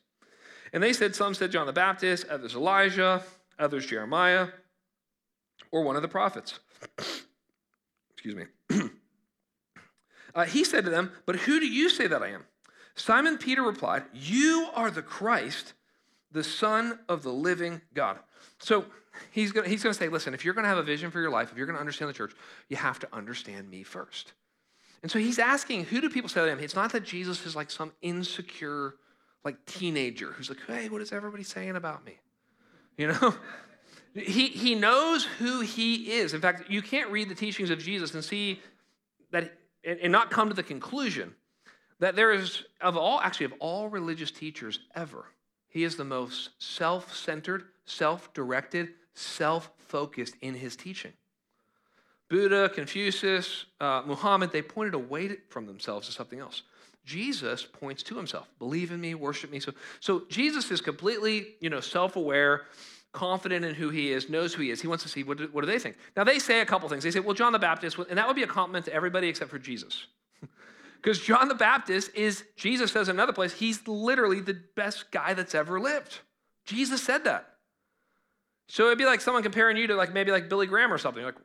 [0.73, 3.23] And they said, Some said John the Baptist, others Elijah,
[3.59, 4.49] others Jeremiah
[5.71, 6.59] or one of the prophets.
[8.13, 8.45] Excuse me.
[10.35, 12.45] uh, he said to them, But who do you say that I am?
[12.95, 15.75] Simon Peter replied, You are the Christ,
[16.33, 18.19] the Son of the living God.
[18.59, 18.85] So
[19.31, 21.31] he's going he's to say, Listen, if you're going to have a vision for your
[21.31, 22.33] life, if you're going to understand the church,
[22.69, 24.33] you have to understand me first.
[25.03, 26.61] And so he's asking, Who do people say I am?
[26.61, 28.95] It's not that Jesus is like some insecure,
[29.45, 32.19] like teenager who's like, Hey, what is everybody saying about me?
[32.97, 33.35] You know?
[34.15, 36.35] He, he knows who he is.
[36.35, 38.61] In fact, you can't read the teachings of Jesus and see
[39.31, 39.53] that
[39.85, 41.35] and not come to the conclusion
[42.01, 45.27] that there is of all actually of all religious teachers ever
[45.69, 51.13] he is the most self-centered self-directed self-focused in his teaching
[52.29, 56.63] buddha confucius uh, muhammad they pointed away from themselves to something else
[57.05, 61.71] jesus points to himself believe in me worship me so so jesus is completely you
[61.71, 62.67] know self-aware
[63.13, 64.81] confident in who he is, knows who he is.
[64.81, 65.97] He wants to see what do, what do they think.
[66.17, 67.03] Now, they say a couple things.
[67.03, 69.51] They say, well, John the Baptist, and that would be a compliment to everybody except
[69.51, 70.07] for Jesus.
[71.03, 75.35] Because John the Baptist is, Jesus says in another place, he's literally the best guy
[75.35, 76.19] that's ever lived.
[76.65, 77.49] Jesus said that.
[78.69, 81.23] So it'd be like someone comparing you to like maybe like Billy Graham or something.
[81.23, 81.41] You're like,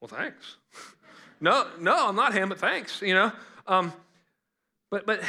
[0.00, 0.56] well, thanks.
[1.40, 3.32] no, no, I'm not him, but thanks, you know.
[3.66, 3.92] Um,
[4.90, 5.22] but but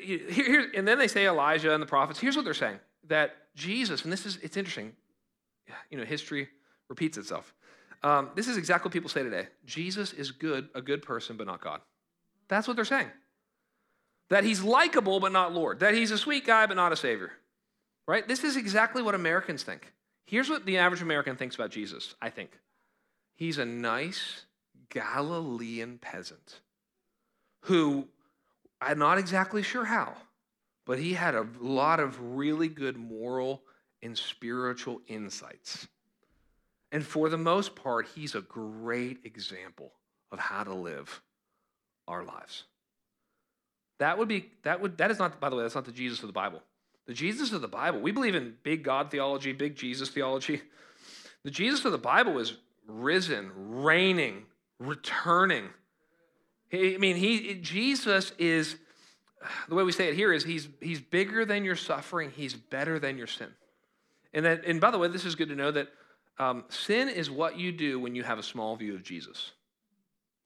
[0.00, 2.20] here, here, and then they say Elijah and the prophets.
[2.20, 2.78] Here's what they're saying:
[3.08, 4.92] that Jesus, and this is it's interesting
[5.90, 6.48] you know, history
[6.88, 7.54] repeats itself.
[8.02, 9.48] Um, this is exactly what people say today.
[9.64, 11.80] Jesus is good, a good person, but not God.
[12.52, 13.10] That's what they're saying.
[14.28, 15.80] That he's likable, but not Lord.
[15.80, 17.32] That he's a sweet guy, but not a savior.
[18.06, 18.28] Right?
[18.28, 19.90] This is exactly what Americans think.
[20.26, 22.50] Here's what the average American thinks about Jesus, I think.
[23.34, 24.44] He's a nice
[24.90, 26.60] Galilean peasant
[27.62, 28.06] who,
[28.82, 30.12] I'm not exactly sure how,
[30.84, 33.62] but he had a lot of really good moral
[34.02, 35.88] and spiritual insights.
[36.90, 39.92] And for the most part, he's a great example
[40.30, 41.22] of how to live
[42.08, 42.64] our lives.
[43.98, 46.20] That would be that would that is not by the way that's not the Jesus
[46.20, 46.62] of the Bible.
[47.06, 48.00] The Jesus of the Bible.
[48.00, 50.62] We believe in big God theology, big Jesus theology.
[51.44, 52.54] The Jesus of the Bible is
[52.86, 54.44] risen, reigning,
[54.78, 55.70] returning.
[56.72, 58.76] I mean, he Jesus is
[59.68, 62.98] the way we say it here is he's he's bigger than your suffering, he's better
[62.98, 63.48] than your sin.
[64.32, 65.88] And that and by the way, this is good to know that
[66.38, 69.52] um, sin is what you do when you have a small view of Jesus.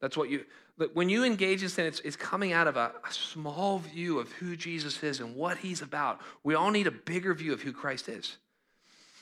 [0.00, 0.44] That's what you
[0.92, 4.30] when you engage in sin, it's, it's coming out of a, a small view of
[4.32, 6.20] who Jesus is and what he's about.
[6.44, 8.36] We all need a bigger view of who Christ is.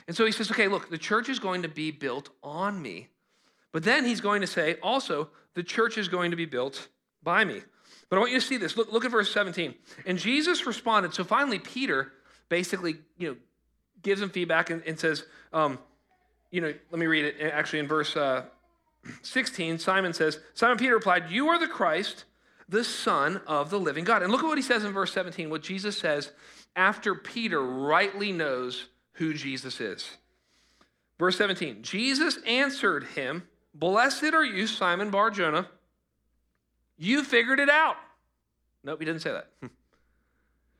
[0.08, 3.08] And so he says, okay, look, the church is going to be built on me.
[3.72, 6.88] But then he's going to say, also, the church is going to be built
[7.22, 7.60] by me.
[8.08, 8.76] But I want you to see this.
[8.76, 9.74] Look, look at verse 17.
[10.06, 11.14] And Jesus responded.
[11.14, 12.12] So finally, Peter
[12.48, 13.36] basically, you know,
[14.02, 15.78] gives him feedback and, and says, um,
[16.50, 18.44] you know, let me read it actually in verse uh,
[19.22, 19.78] 16.
[19.78, 22.24] Simon says, Simon Peter replied, You are the Christ,
[22.68, 24.22] the Son of the living God.
[24.22, 26.32] And look at what he says in verse 17, what Jesus says
[26.76, 30.16] after Peter rightly knows who Jesus is.
[31.18, 35.68] Verse 17 Jesus answered him, Blessed are you, Simon Bar Jonah.
[36.96, 37.96] You figured it out.
[38.84, 39.50] Nope, he didn't say that.
[39.60, 39.68] Hmm.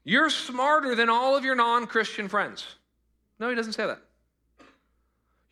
[0.05, 2.65] You're smarter than all of your non Christian friends.
[3.41, 4.01] No, he doesn't say that.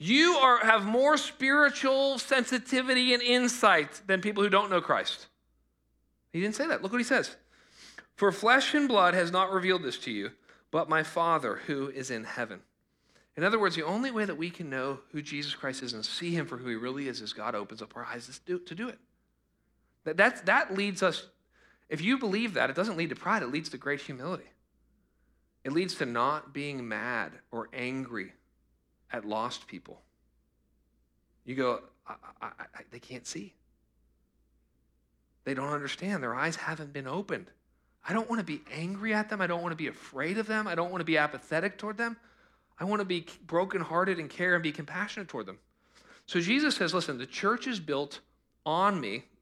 [0.03, 5.29] You are, have more spiritual sensitivity and insight than people who don't know Christ.
[6.33, 6.83] He didn't say that.
[6.83, 7.37] Look what he says.
[8.17, 10.33] For flesh and blood has not revealed this to you,
[10.73, 12.63] but my Father who is in heaven.
[13.37, 16.05] In other words, the only way that we can know who Jesus Christ is and
[16.05, 18.89] see him for who he really is is God opens up our eyes to do,
[18.89, 18.99] it.
[20.03, 21.29] That, that, that leads us,
[21.89, 24.51] if you believe that, it doesn't lead to pride, it leads to great humility.
[25.63, 28.33] It leads to not being mad or angry
[29.13, 30.01] at lost people.
[31.45, 33.55] You go, I, I, I, they can't see.
[35.45, 36.23] They don't understand.
[36.23, 37.51] Their eyes haven't been opened.
[38.09, 39.41] I don't want to be angry at them.
[39.41, 40.67] I don't want to be afraid of them.
[40.67, 42.17] I don't want to be apathetic toward them.
[42.79, 45.59] I want to be brokenhearted and care and be compassionate toward them.
[46.27, 48.21] So Jesus says, listen, the church is built
[48.67, 49.25] on me.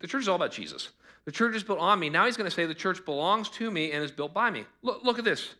[0.00, 0.90] The church is all about Jesus.
[1.26, 2.08] The church is built on me.
[2.08, 4.64] Now he's going to say the church belongs to me and is built by me.
[4.82, 5.54] Look, look at this.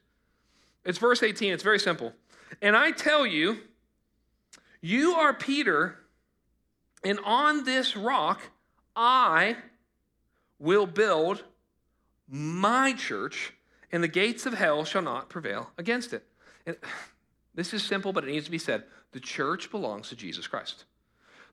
[0.84, 1.52] It's verse 18.
[1.52, 2.12] It's very simple.
[2.62, 3.58] And I tell you,
[4.80, 5.98] you are Peter,
[7.04, 8.42] and on this rock
[8.94, 9.56] I
[10.58, 11.44] will build
[12.28, 13.52] my church,
[13.92, 16.24] and the gates of hell shall not prevail against it.
[16.66, 16.76] And
[17.54, 18.84] this is simple, but it needs to be said.
[19.12, 20.84] The church belongs to Jesus Christ.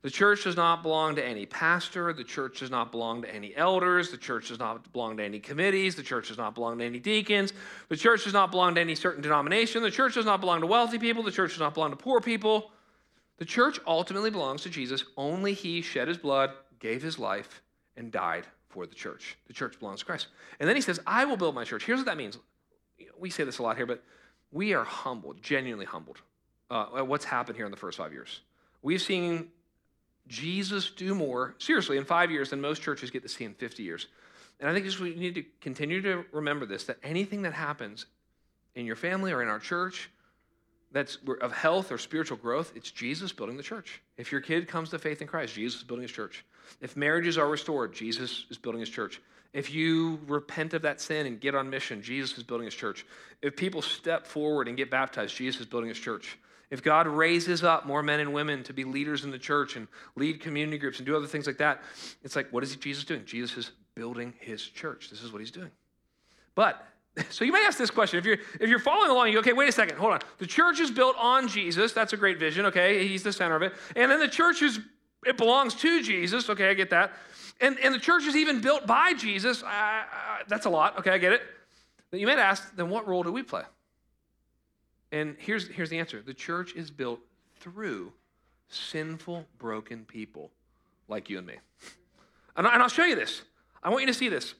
[0.03, 2.11] The church does not belong to any pastor.
[2.11, 4.11] The church does not belong to any elders.
[4.11, 5.95] The church does not belong to any committees.
[5.95, 7.53] The church does not belong to any deacons.
[7.87, 9.81] The church does not belong to any certain denomination.
[9.81, 11.23] The church does not belong to wealthy people.
[11.23, 12.71] The church does not belong to poor people.
[13.37, 15.05] The church ultimately belongs to Jesus.
[15.15, 17.61] Only he shed his blood, gave his life,
[17.95, 19.37] and died for the church.
[19.47, 20.27] The church belongs to Christ.
[20.59, 21.85] And then he says, I will build my church.
[21.85, 22.37] Here's what that means.
[23.17, 24.03] We say this a lot here, but
[24.51, 26.21] we are humbled, genuinely humbled,
[26.69, 28.41] uh, at what's happened here in the first five years.
[28.81, 29.49] We've seen
[30.27, 33.83] Jesus do more, seriously, in five years than most churches get to see in 50
[33.83, 34.07] years.
[34.59, 38.05] And I think just we need to continue to remember this that anything that happens
[38.75, 40.09] in your family or in our church
[40.91, 44.01] that's of health or spiritual growth, it's Jesus building the church.
[44.17, 46.45] If your kid comes to faith in Christ, Jesus is building his church.
[46.81, 49.19] If marriages are restored, Jesus is building his church.
[49.53, 53.05] If you repent of that sin and get on mission, Jesus is building his church.
[53.41, 56.37] If people step forward and get baptized, Jesus is building his church.
[56.73, 59.87] If God raises up more men and women to be leaders in the church and
[60.15, 61.83] lead community groups and do other things like that,
[62.23, 63.23] it's like, what is Jesus doing?
[63.25, 65.11] Jesus is building his church.
[65.11, 65.69] This is what he's doing.
[66.55, 66.83] But
[67.29, 68.17] so you might ask this question.
[68.17, 70.21] If you're if you're following along you go okay wait a second hold on.
[70.39, 71.93] The church is built on jesus.
[71.93, 72.65] That's a great vision.
[72.65, 73.73] Okay he's the center of it.
[73.95, 74.79] And then the church is
[75.27, 76.49] it belongs to jesus.
[76.49, 77.13] Okay i get that.
[77.61, 79.63] And and the church is even built by jesus.
[80.47, 80.97] That's a lot.
[80.97, 81.43] Okay i get it.
[82.09, 83.61] But you might ask then what role do we play
[85.13, 87.19] and here's, here's the answer the church is built
[87.59, 88.11] through
[88.67, 90.51] sinful, broken people
[91.07, 91.55] like you and me.
[92.57, 93.43] And, I, and I'll show you this.
[93.83, 94.55] I want you to see this.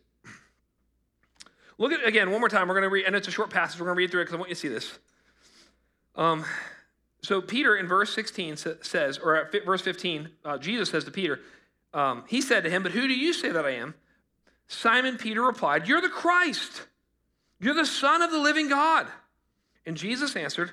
[1.79, 2.67] Look at again one more time.
[2.67, 3.79] We're going to read, and it's a short passage.
[3.79, 4.99] We're going to read through it because I want you to see this.
[6.15, 6.45] Um,
[7.23, 11.39] so Peter in verse 16 says, or at verse 15, uh, Jesus says to Peter,
[11.93, 13.95] um, he said to him, "But who do you say that I am?"
[14.67, 16.83] Simon Peter replied, "You're the Christ.
[17.59, 19.07] You're the Son of the living God."
[19.86, 20.72] And Jesus answered,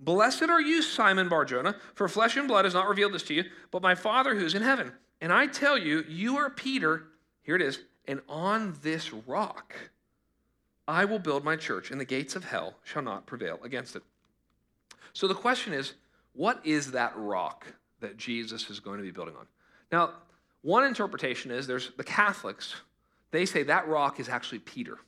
[0.00, 3.44] Blessed are you, Simon Barjona, for flesh and blood has not revealed this to you,
[3.70, 4.92] but my Father who's in heaven.
[5.20, 7.04] And I tell you, you are Peter,
[7.42, 9.74] here it is, and on this rock
[10.88, 14.02] I will build my church, and the gates of hell shall not prevail against it.
[15.12, 15.94] So the question is,
[16.32, 17.66] what is that rock
[18.00, 19.46] that Jesus is going to be building on?
[19.92, 20.10] Now,
[20.62, 22.74] one interpretation is there's the Catholics
[23.30, 24.98] they say that rock is actually Peter.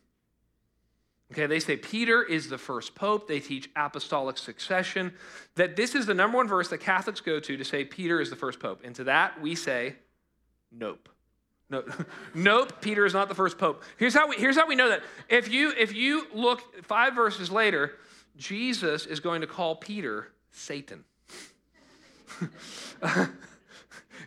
[1.34, 3.26] Okay, they say Peter is the first pope.
[3.26, 5.12] They teach apostolic succession.
[5.56, 8.30] That this is the number one verse that Catholics go to to say Peter is
[8.30, 8.82] the first pope.
[8.84, 9.96] And to that we say,
[10.70, 11.08] nope.
[11.70, 11.82] No,
[12.34, 13.82] nope, Peter is not the first pope.
[13.96, 15.02] Here's how we, here's how we know that.
[15.28, 17.96] If you, if you look five verses later,
[18.36, 21.02] Jesus is going to call Peter Satan.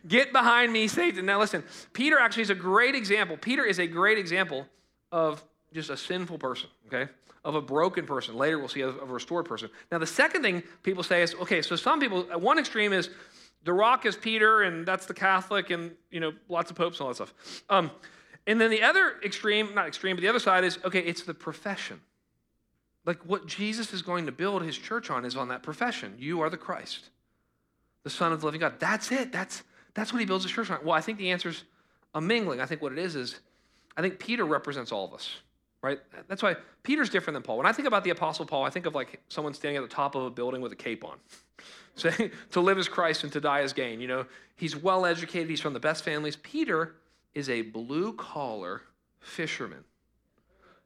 [0.09, 1.25] Get behind me, Satan.
[1.25, 3.37] Now, listen, Peter actually is a great example.
[3.37, 4.67] Peter is a great example
[5.09, 5.41] of
[5.73, 7.11] just a sinful person, okay?
[7.43, 8.35] Of a broken person.
[8.35, 9.69] Later, we'll see a restored person.
[9.91, 13.09] Now, the second thing people say is okay, so some people, one extreme is
[13.63, 17.05] the rock is Peter, and that's the Catholic, and, you know, lots of popes and
[17.05, 17.63] all that stuff.
[17.69, 17.91] Um,
[18.45, 21.33] and then the other extreme, not extreme, but the other side is okay, it's the
[21.33, 21.99] profession.
[23.05, 26.15] Like what Jesus is going to build his church on is on that profession.
[26.17, 27.09] You are the Christ,
[28.03, 28.79] the Son of the living God.
[28.79, 29.31] That's it.
[29.31, 30.79] That's that's what he builds his church on.
[30.83, 31.63] Well, I think the answer is
[32.13, 32.61] a mingling.
[32.61, 33.39] I think what it is is,
[33.95, 35.37] I think Peter represents all of us,
[35.81, 35.99] right?
[36.27, 37.57] That's why Peter's different than Paul.
[37.57, 39.93] When I think about the Apostle Paul, I think of like someone standing at the
[39.93, 41.17] top of a building with a cape on,
[41.95, 43.99] saying to live as Christ and to die as gain.
[43.99, 45.49] You know, he's well educated.
[45.49, 46.35] He's from the best families.
[46.37, 46.95] Peter
[47.33, 48.81] is a blue collar
[49.19, 49.83] fisherman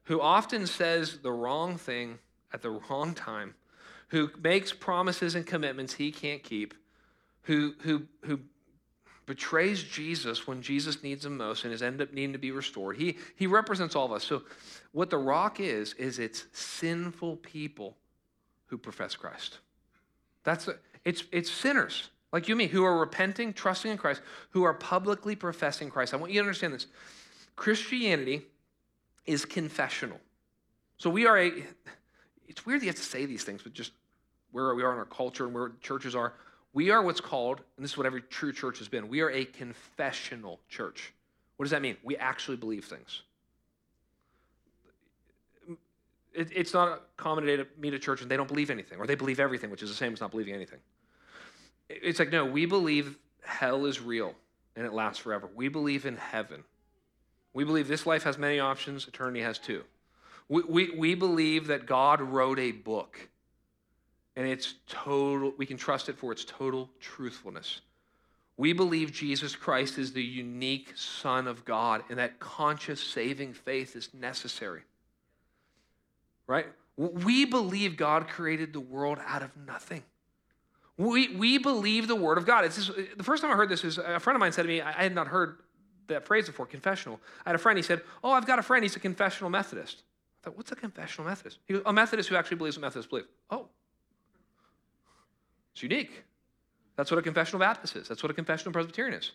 [0.03, 2.19] who often says the wrong thing
[2.53, 3.53] at the wrong time,
[4.09, 6.73] who makes promises and commitments he can't keep,
[7.43, 8.39] who, who, who
[9.31, 12.97] betrays Jesus when Jesus needs him most and is end up needing to be restored.
[12.97, 14.25] He, he represents all of us.
[14.25, 14.43] So
[14.91, 17.95] what the rock is, is it's sinful people
[18.65, 19.59] who profess Christ.
[20.43, 24.21] That's a, it's, it's sinners like you and me who are repenting, trusting in Christ,
[24.49, 26.13] who are publicly professing Christ.
[26.13, 26.87] I want you to understand this.
[27.55, 28.41] Christianity
[29.25, 30.19] is confessional.
[30.97, 31.53] So we are a,
[32.49, 33.93] it's weird you have to say these things, but just
[34.51, 36.33] where we are in our culture and where churches are.
[36.73, 39.29] We are what's called, and this is what every true church has been, we are
[39.29, 41.13] a confessional church.
[41.57, 41.97] What does that mean?
[42.03, 43.23] We actually believe things.
[46.33, 49.15] It, it's not common to meet a church and they don't believe anything, or they
[49.15, 50.79] believe everything, which is the same as not believing anything.
[51.89, 54.33] It's like, no, we believe hell is real
[54.75, 55.49] and it lasts forever.
[55.53, 56.63] We believe in heaven.
[57.53, 59.83] We believe this life has many options, eternity has two.
[60.47, 63.27] We, we, we believe that God wrote a book
[64.35, 67.81] and it's total, we can trust it for its total truthfulness.
[68.57, 73.95] We believe Jesus Christ is the unique Son of God and that conscious saving faith
[73.95, 74.81] is necessary.
[76.47, 76.67] Right?
[76.97, 80.03] We believe God created the world out of nothing.
[80.97, 82.65] We, we believe the word of God.
[82.65, 84.67] It's just, the first time I heard this is a friend of mine said to
[84.67, 85.57] me, I had not heard
[86.07, 87.19] that phrase before, confessional.
[87.45, 90.03] I had a friend, he said, Oh, I've got a friend, he's a confessional Methodist.
[90.41, 91.59] I thought, What's a confessional Methodist?
[91.65, 93.25] He was a Methodist who actually believes what Methodists believe.
[93.49, 93.69] Oh,
[95.73, 96.23] it's unique.
[96.95, 98.07] That's what a confessional Baptist is.
[98.07, 99.31] That's what a confessional Presbyterian is.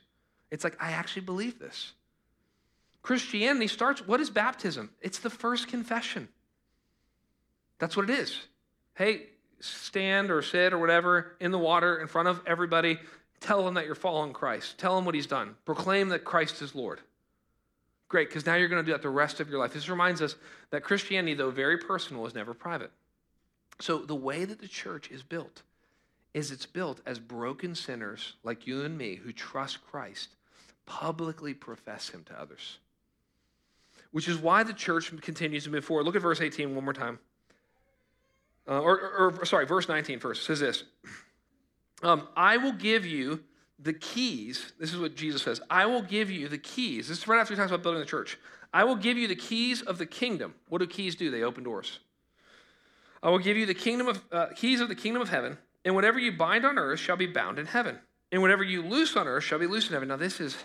[0.50, 1.92] It's like, I actually believe this.
[3.02, 4.90] Christianity starts, what is baptism?
[5.00, 6.28] It's the first confession.
[7.78, 8.40] That's what it is.
[8.94, 9.26] Hey,
[9.60, 12.98] stand or sit or whatever in the water in front of everybody.
[13.40, 14.78] Tell them that you're following Christ.
[14.78, 15.54] Tell them what he's done.
[15.64, 17.00] Proclaim that Christ is Lord.
[18.08, 19.72] Great, because now you're going to do that the rest of your life.
[19.72, 20.36] This reminds us
[20.70, 22.92] that Christianity, though very personal, is never private.
[23.80, 25.62] So the way that the church is built
[26.36, 30.28] is it's built as broken sinners like you and me who trust Christ
[30.84, 32.76] publicly profess him to others.
[34.10, 36.04] Which is why the church continues to move forward.
[36.04, 37.18] Look at verse 18 one more time.
[38.68, 40.42] Uh, or, or, or, sorry, verse 19 first.
[40.42, 40.84] It says this
[42.02, 43.42] um, I will give you
[43.78, 44.74] the keys.
[44.78, 45.62] This is what Jesus says.
[45.70, 47.08] I will give you the keys.
[47.08, 48.38] This is right after he talks about building the church.
[48.74, 50.52] I will give you the keys of the kingdom.
[50.68, 51.30] What do keys do?
[51.30, 52.00] They open doors.
[53.22, 55.94] I will give you the kingdom of uh, keys of the kingdom of heaven, and
[55.94, 57.98] whatever you bind on earth shall be bound in heaven,
[58.32, 60.08] and whatever you loose on earth shall be loosed in heaven.
[60.08, 60.58] Now this is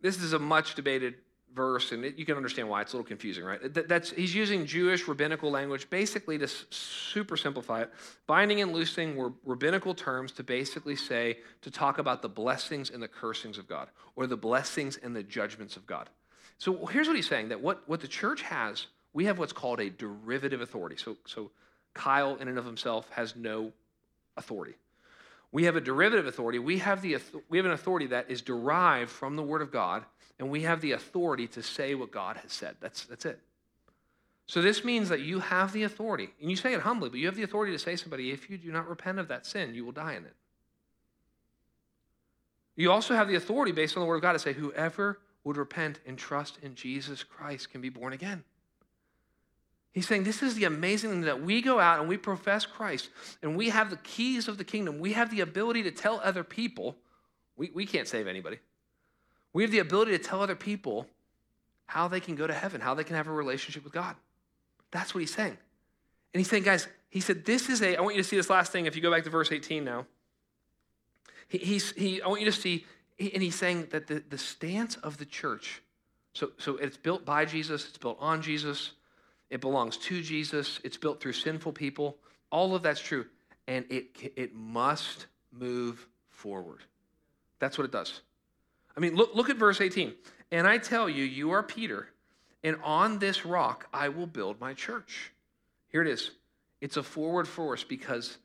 [0.00, 1.16] this is a much debated
[1.54, 3.72] verse, and it, you can understand why it's a little confusing, right?
[3.74, 7.90] That, that's he's using Jewish rabbinical language basically to super simplify it.
[8.26, 13.02] Binding and loosing were rabbinical terms to basically say to talk about the blessings and
[13.02, 16.08] the cursings of God, or the blessings and the judgments of God.
[16.56, 19.78] So here's what he's saying: that what what the church has, we have what's called
[19.78, 20.96] a derivative authority.
[20.96, 21.50] So so
[21.92, 23.72] Kyle, in and of himself, has no
[24.36, 24.74] authority.
[25.52, 26.58] We have a derivative authority.
[26.58, 27.18] We have, the,
[27.48, 30.04] we have an authority that is derived from the Word of God,
[30.38, 32.76] and we have the authority to say what God has said.
[32.80, 33.38] That's, that's it.
[34.46, 37.26] So this means that you have the authority, and you say it humbly, but you
[37.26, 39.74] have the authority to say to somebody, if you do not repent of that sin,
[39.74, 40.34] you will die in it.
[42.76, 45.56] You also have the authority based on the Word of God to say, whoever would
[45.56, 48.42] repent and trust in Jesus Christ can be born again.
[49.94, 53.10] He's saying this is the amazing thing that we go out and we profess Christ
[53.42, 54.98] and we have the keys of the kingdom.
[54.98, 56.96] We have the ability to tell other people,
[57.56, 58.58] we, we can't save anybody.
[59.52, 61.06] We have the ability to tell other people
[61.86, 64.16] how they can go to heaven, how they can have a relationship with God.
[64.90, 65.56] That's what he's saying.
[66.32, 68.50] And he's saying, guys, he said, this is a, I want you to see this
[68.50, 68.86] last thing.
[68.86, 70.06] If you go back to verse 18 now,
[71.46, 72.84] he, he's, he, I want you to see,
[73.20, 75.82] and he's saying that the, the stance of the church,
[76.32, 78.92] so, so it's built by Jesus, it's built on Jesus,
[79.50, 82.16] it belongs to Jesus, it's built through sinful people.
[82.50, 83.26] All of that's true.
[83.66, 86.80] And it, it must move forward.
[87.58, 88.20] That's what it does.
[88.96, 90.12] I mean, look, look at verse 18.
[90.50, 92.08] And I tell you, you are Peter,
[92.62, 95.32] and on this rock I will build my church.
[95.88, 96.32] Here it is.
[96.80, 98.38] It's a forward force because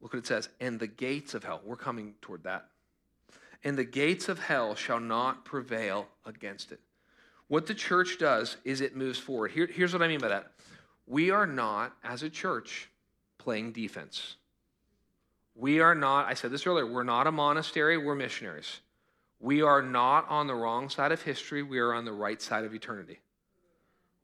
[0.00, 2.68] look what it says, and the gates of hell, we're coming toward that.
[3.64, 6.80] And the gates of hell shall not prevail against it.
[7.48, 9.52] What the church does is it moves forward.
[9.52, 10.52] Here, here's what I mean by that.
[11.06, 12.90] We are not, as a church,
[13.38, 14.36] playing defense.
[15.54, 18.80] We are not, I said this earlier, we're not a monastery, we're missionaries.
[19.38, 22.64] We are not on the wrong side of history, we are on the right side
[22.64, 23.20] of eternity.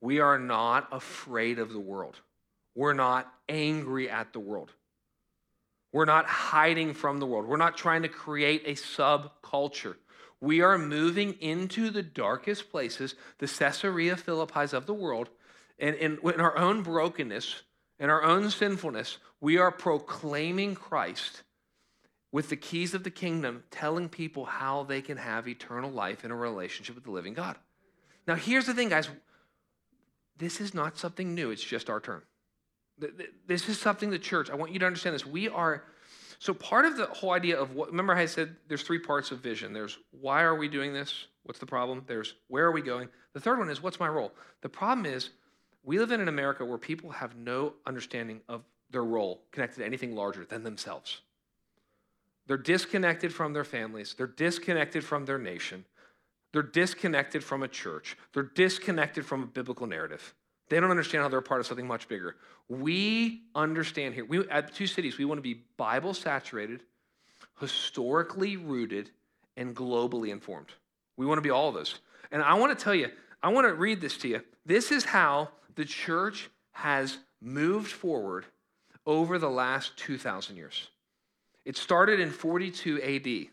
[0.00, 2.16] We are not afraid of the world.
[2.74, 4.72] We're not angry at the world.
[5.92, 7.46] We're not hiding from the world.
[7.46, 9.94] We're not trying to create a subculture.
[10.42, 15.30] We are moving into the darkest places, the Caesarea Philippi's of the world,
[15.78, 17.62] and in, in our own brokenness
[18.00, 21.44] and our own sinfulness, we are proclaiming Christ
[22.32, 26.32] with the keys of the kingdom, telling people how they can have eternal life in
[26.32, 27.56] a relationship with the living God.
[28.26, 29.08] Now, here's the thing, guys
[30.38, 32.22] this is not something new, it's just our turn.
[33.46, 35.24] This is something the church, I want you to understand this.
[35.24, 35.84] We are,
[36.42, 39.38] so part of the whole idea of what, remember I said there's three parts of
[39.38, 41.26] vision there's why are we doing this?
[41.44, 42.02] What's the problem?
[42.08, 43.10] There's where are we going?
[43.32, 44.32] The third one is what's my role?
[44.60, 45.30] The problem is
[45.84, 49.86] we live in an America where people have no understanding of their role connected to
[49.86, 51.20] anything larger than themselves.
[52.48, 55.84] They're disconnected from their families, they're disconnected from their nation,
[56.52, 60.34] they're disconnected from a church, they're disconnected from a biblical narrative.
[60.72, 62.34] They don't understand how they're a part of something much bigger.
[62.66, 64.24] We understand here.
[64.24, 66.82] We at two cities, we want to be Bible saturated,
[67.60, 69.10] historically rooted,
[69.58, 70.68] and globally informed.
[71.18, 71.96] We want to be all of those.
[72.30, 73.10] And I want to tell you,
[73.42, 74.40] I want to read this to you.
[74.64, 78.46] This is how the church has moved forward
[79.04, 80.88] over the last 2,000 years.
[81.66, 83.48] It started in 42 AD,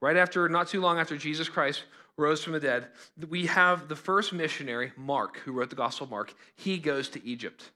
[0.00, 1.84] right after, not too long after Jesus Christ
[2.20, 2.88] rose from the dead.
[3.28, 6.34] We have the first missionary, Mark, who wrote the Gospel of Mark.
[6.54, 7.70] He goes to Egypt.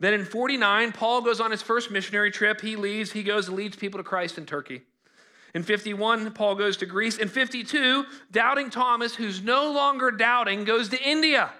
[0.00, 2.60] Then in 49, Paul goes on his first missionary trip.
[2.60, 4.82] He leaves, he goes and leads people to Christ in Turkey.
[5.54, 7.18] In 51, Paul goes to Greece.
[7.18, 11.50] In 52, doubting Thomas, who's no longer doubting, goes to India.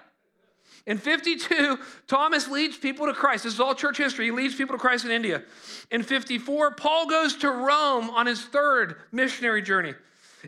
[0.85, 3.45] In 52, Thomas leads people to Christ.
[3.45, 4.25] This is all church history.
[4.25, 5.43] He leads people to Christ in India.
[5.91, 9.93] In 54, Paul goes to Rome on his third missionary journey.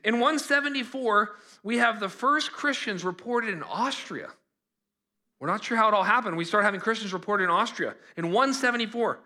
[0.04, 1.36] In 174,
[1.66, 4.30] we have the first Christians reported in Austria.
[5.40, 6.38] We're not sure how it all happened.
[6.38, 9.20] We start having Christians reported in Austria in 174.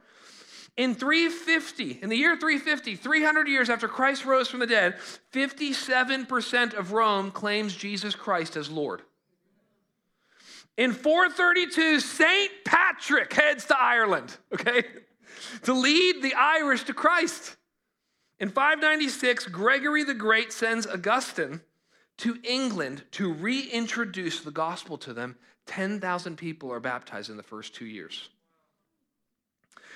[0.78, 4.96] In 350, in the year 350, 300 years after Christ rose from the dead,
[5.34, 9.02] 57% of Rome claims Jesus Christ as Lord.
[10.78, 12.52] In 432, St.
[12.64, 14.84] Patrick heads to Ireland, okay,
[15.64, 17.58] to lead the Irish to Christ.
[18.40, 21.60] In 596, Gregory the Great sends Augustine
[22.20, 25.36] to England to reintroduce the gospel to them.
[25.66, 28.30] 10,000 people are baptized in the first two years.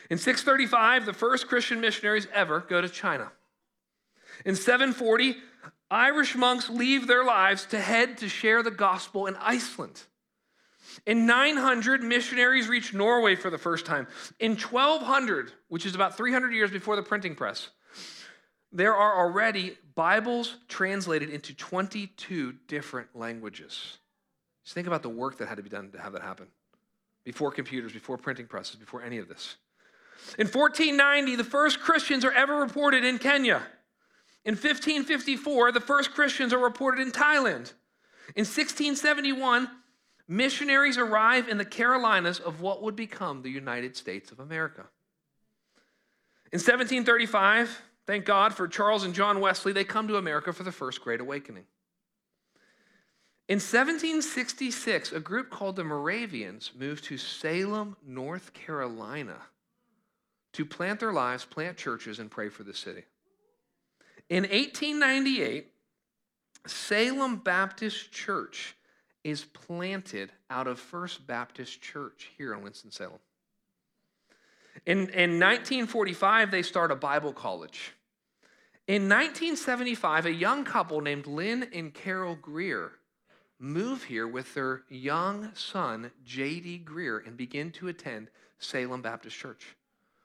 [0.09, 3.31] In 635, the first Christian missionaries ever go to China.
[4.45, 5.35] In 740,
[5.89, 10.01] Irish monks leave their lives to head to share the gospel in Iceland.
[11.05, 14.07] In 900, missionaries reach Norway for the first time.
[14.39, 17.69] In 1200, which is about 300 years before the printing press,
[18.73, 23.99] there are already Bibles translated into 22 different languages.
[24.63, 26.47] Just think about the work that had to be done to have that happen.
[27.23, 29.57] Before computers, before printing presses, before any of this.
[30.39, 33.61] In 1490, the first Christians are ever reported in Kenya.
[34.43, 37.73] In 1554, the first Christians are reported in Thailand.
[38.35, 39.69] In 1671,
[40.27, 44.85] missionaries arrive in the Carolinas of what would become the United States of America.
[46.51, 50.71] In 1735, thank God for Charles and John Wesley, they come to America for the
[50.71, 51.65] First Great Awakening.
[53.49, 59.37] In 1766, a group called the Moravians moved to Salem, North Carolina
[60.53, 63.03] to plant their lives, plant churches, and pray for the city.
[64.29, 65.71] In 1898,
[66.65, 68.77] Salem Baptist Church
[69.23, 73.19] is planted out of First Baptist Church here in Winston-Salem.
[74.85, 77.93] In, in 1945, they start a Bible college.
[78.85, 82.91] In 1975, a young couple named Lynn and Carol Greear
[83.59, 86.83] move here with their young son, J.D.
[86.85, 88.27] Greear, and begin to attend
[88.59, 89.77] Salem Baptist Church,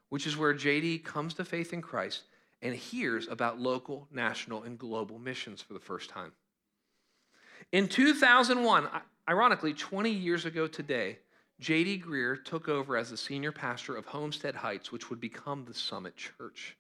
[0.09, 0.98] which is where J.D.
[0.98, 2.24] comes to faith in Christ
[2.61, 6.32] and hears about local, national, and global missions for the first time.
[7.70, 8.88] In 2001,
[9.28, 11.18] ironically, 20 years ago today,
[11.61, 12.02] J.D.
[12.06, 16.16] Greear took over as the senior pastor of Homestead Heights, which would become the Summit
[16.16, 16.76] Church.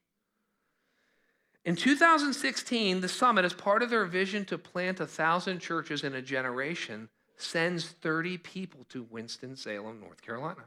[1.64, 6.14] In 2016, the Summit, as part of their vision to plant a thousand churches in
[6.14, 10.64] a generation, sends 30 people to Winston-Salem, North Carolina.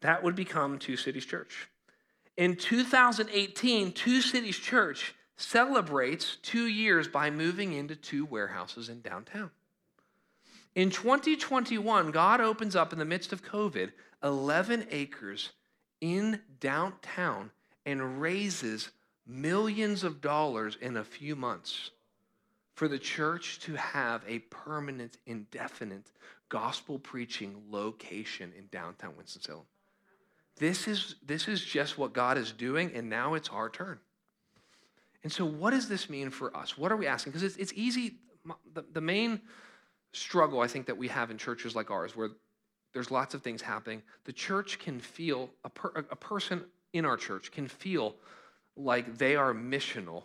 [0.00, 1.68] That would become Two Cities Church.
[2.36, 9.50] In 2018, Two Cities Church celebrates two years by moving into two warehouses in downtown.
[10.74, 13.92] In 2021, God opens up in the midst of COVID
[14.22, 15.50] 11 acres
[16.00, 17.50] in downtown
[17.86, 18.90] and raises
[19.26, 21.90] millions of dollars in a few months
[22.74, 26.12] for the church to have a permanent, indefinite
[26.48, 29.64] gospel preaching location in downtown Winston-Salem.
[30.56, 33.98] This is, this is just what God is doing, and now it's our turn.
[35.22, 36.78] And so, what does this mean for us?
[36.78, 37.32] What are we asking?
[37.32, 38.16] Because it's, it's easy.
[38.74, 39.40] The, the main
[40.12, 42.30] struggle I think that we have in churches like ours, where
[42.92, 47.16] there's lots of things happening, the church can feel, a, per, a person in our
[47.16, 48.14] church can feel
[48.76, 50.24] like they are missional,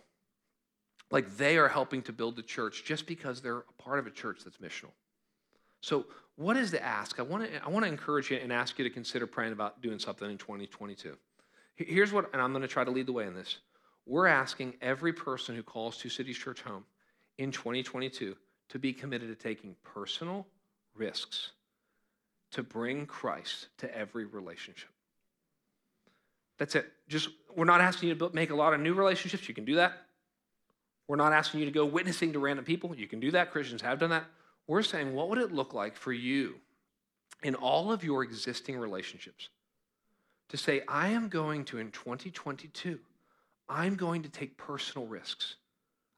[1.10, 4.10] like they are helping to build the church just because they're a part of a
[4.10, 4.92] church that's missional.
[5.80, 6.06] So,
[6.36, 7.20] what is the ask?
[7.20, 9.82] I want to I want to encourage you and ask you to consider praying about
[9.82, 11.16] doing something in 2022.
[11.76, 13.58] Here's what, and I'm going to try to lead the way in this.
[14.06, 16.84] We're asking every person who calls Two Cities Church home
[17.38, 18.36] in 2022
[18.70, 20.46] to be committed to taking personal
[20.94, 21.50] risks
[22.54, 24.88] to bring Christ to every relationship.
[26.56, 26.86] That's it.
[27.08, 29.48] Just we're not asking you to make a lot of new relationships.
[29.48, 29.92] You can do that.
[31.08, 32.94] We're not asking you to go witnessing to random people.
[32.94, 33.50] You can do that.
[33.50, 34.24] Christians have done that.
[34.68, 36.54] We're saying, what would it look like for you
[37.42, 39.48] in all of your existing relationships
[40.48, 43.00] to say, I am going to, in 2022,
[43.68, 45.56] I'm going to take personal risks.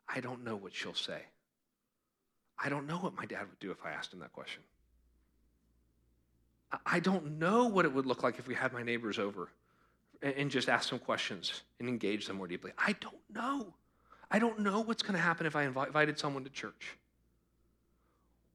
[0.09, 1.23] I don't know what she'll say.
[2.59, 4.63] I don't know what my dad would do if I asked him that question.
[6.85, 9.49] I don't know what it would look like if we had my neighbors over
[10.23, 12.73] and just ask them questions and engage them more deeply.
[12.79, 13.75] I don't know.
[14.31, 16.97] I don't know what's going to happen if I invited someone to church.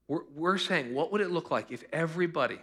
[0.07, 2.59] We're, we're saying, what would it look like if everybody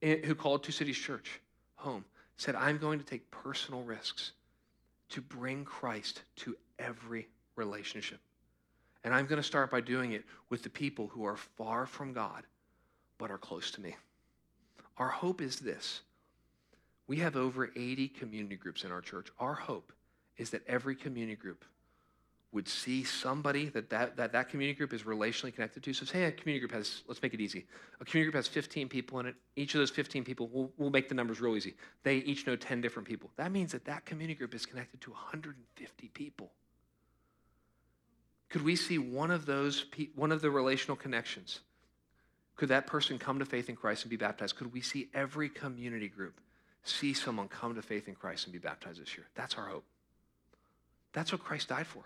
[0.00, 1.40] who called Two Cities Church
[1.76, 2.04] home
[2.36, 4.32] said, I'm going to take personal risks
[5.10, 7.26] to bring Christ to every
[7.56, 8.20] relationship?
[9.04, 12.12] And I'm going to start by doing it with the people who are far from
[12.12, 12.44] God
[13.18, 13.94] but are close to me.
[14.96, 16.00] Our hope is this
[17.06, 19.28] we have over 80 community groups in our church.
[19.38, 19.92] Our hope
[20.38, 21.64] is that every community group
[22.50, 25.92] would see somebody that that, that, that community group is relationally connected to.
[25.92, 27.66] So say a community group has, let's make it easy.
[28.00, 29.34] A community group has 15 people in it.
[29.56, 31.74] Each of those 15 people, we'll, we'll make the numbers real easy.
[32.04, 33.30] They each know 10 different people.
[33.36, 36.52] That means that that community group is connected to 150 people.
[38.54, 39.84] Could we see one of those,
[40.14, 41.58] one of the relational connections?
[42.54, 44.54] Could that person come to faith in Christ and be baptized?
[44.54, 46.40] Could we see every community group
[46.84, 49.26] see someone come to faith in Christ and be baptized this year?
[49.34, 49.82] That's our hope.
[51.12, 52.04] That's what Christ died for.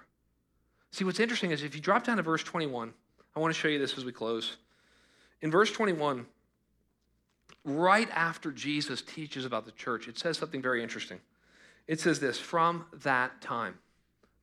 [0.91, 2.95] See, what's interesting is if you drop down to verse 21,
[3.37, 4.57] I want to show you this as we close.
[5.43, 6.25] In verse 21,
[7.67, 11.21] right after Jesus teaches about the church, it says something very interesting.
[11.87, 13.75] It says this from that time.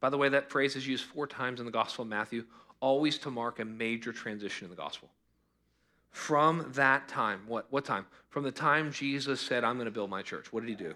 [0.05, 2.45] By the way, that phrase is used four times in the Gospel of Matthew,
[2.79, 5.09] always to mark a major transition in the gospel.
[6.11, 8.05] From that time, what, what time?
[8.29, 10.93] From the time Jesus said, I'm going to build my church, what did he do?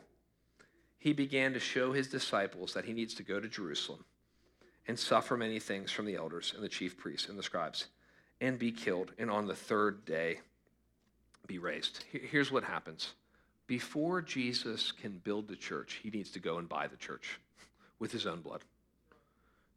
[1.00, 4.06] He began to show his disciples that he needs to go to Jerusalem
[4.88, 7.88] and suffer many things from the elders and the chief priests and the scribes
[8.40, 10.42] and be killed, and on the third day
[11.48, 12.04] be raised.
[12.12, 13.14] Here's what happens
[13.66, 17.40] before Jesus can build the church, he needs to go and buy the church
[17.98, 18.62] with his own blood.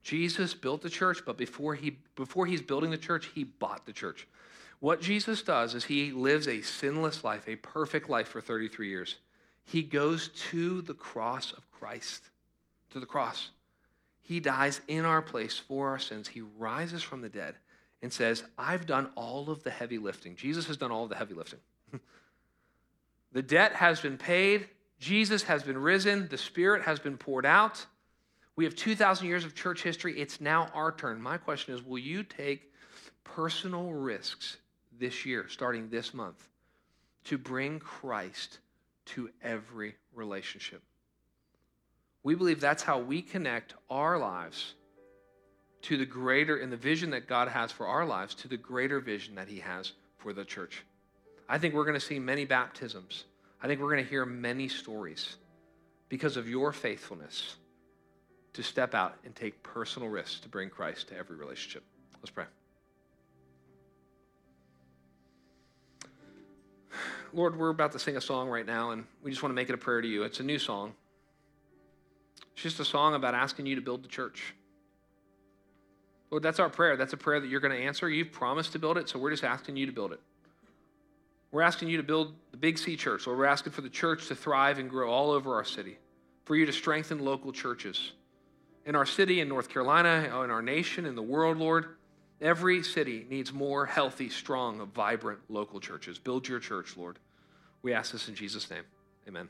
[0.03, 3.93] Jesus built the church, but before, he, before he's building the church, he bought the
[3.93, 4.27] church.
[4.81, 9.17] What Jesus does is he lives a sinless life, a perfect life for 33 years.
[9.65, 12.31] He goes to the cross of Christ,
[12.91, 13.51] to the cross.
[14.23, 16.27] He dies in our place for our sins.
[16.27, 17.55] He rises from the dead
[18.03, 20.35] and says, I've done all of the heavy lifting.
[20.35, 21.61] Jesus has done all of the heavy lifting.
[23.33, 24.69] the debt has been paid.
[24.99, 26.27] Jesus has been risen.
[26.29, 27.87] The Spirit has been poured out.
[28.57, 30.19] We have 2,000 years of church history.
[30.21, 31.21] It's now our turn.
[31.23, 32.71] My question is will you take
[33.25, 34.59] personal risks
[34.99, 36.49] this year, starting this month,
[37.25, 38.59] to bring Christ
[39.07, 40.83] to every relationship?
[42.23, 44.75] We believe that's how we connect our lives
[45.83, 49.01] to the greater, in the vision that God has for our lives, to the greater
[49.01, 50.85] vision that He has for the church.
[51.49, 53.25] I think we're going to see many baptisms.
[53.61, 55.37] I think we're going to hear many stories
[56.09, 57.57] because of your faithfulness
[58.55, 61.83] to step out and take personal risks to bring Christ to every relationship.
[62.21, 62.45] Let's pray.
[67.33, 69.71] Lord, we're about to sing a song right now, and we just want to make
[69.71, 70.23] it a prayer to you.
[70.23, 70.93] It's a new song.
[72.53, 74.55] It's just a song about asking you to build the church.
[76.31, 76.97] Lord, that's our prayer.
[76.97, 78.09] That's a prayer that you're going to answer.
[78.11, 80.21] You've promised to build it, so we're just asking you to build it.
[81.51, 83.27] We're asking you to build the Big C church.
[83.27, 85.99] Lord, we're asking for the church to thrive and grow all over our city,
[86.45, 88.13] for you to strengthen local churches
[88.85, 91.97] in our city, in North Carolina, in our nation, in the world, Lord.
[92.41, 96.19] Every city needs more healthy, strong, vibrant local churches.
[96.19, 97.19] Build your church, Lord.
[97.83, 98.85] We ask this in Jesus' name.
[99.29, 99.49] Amen.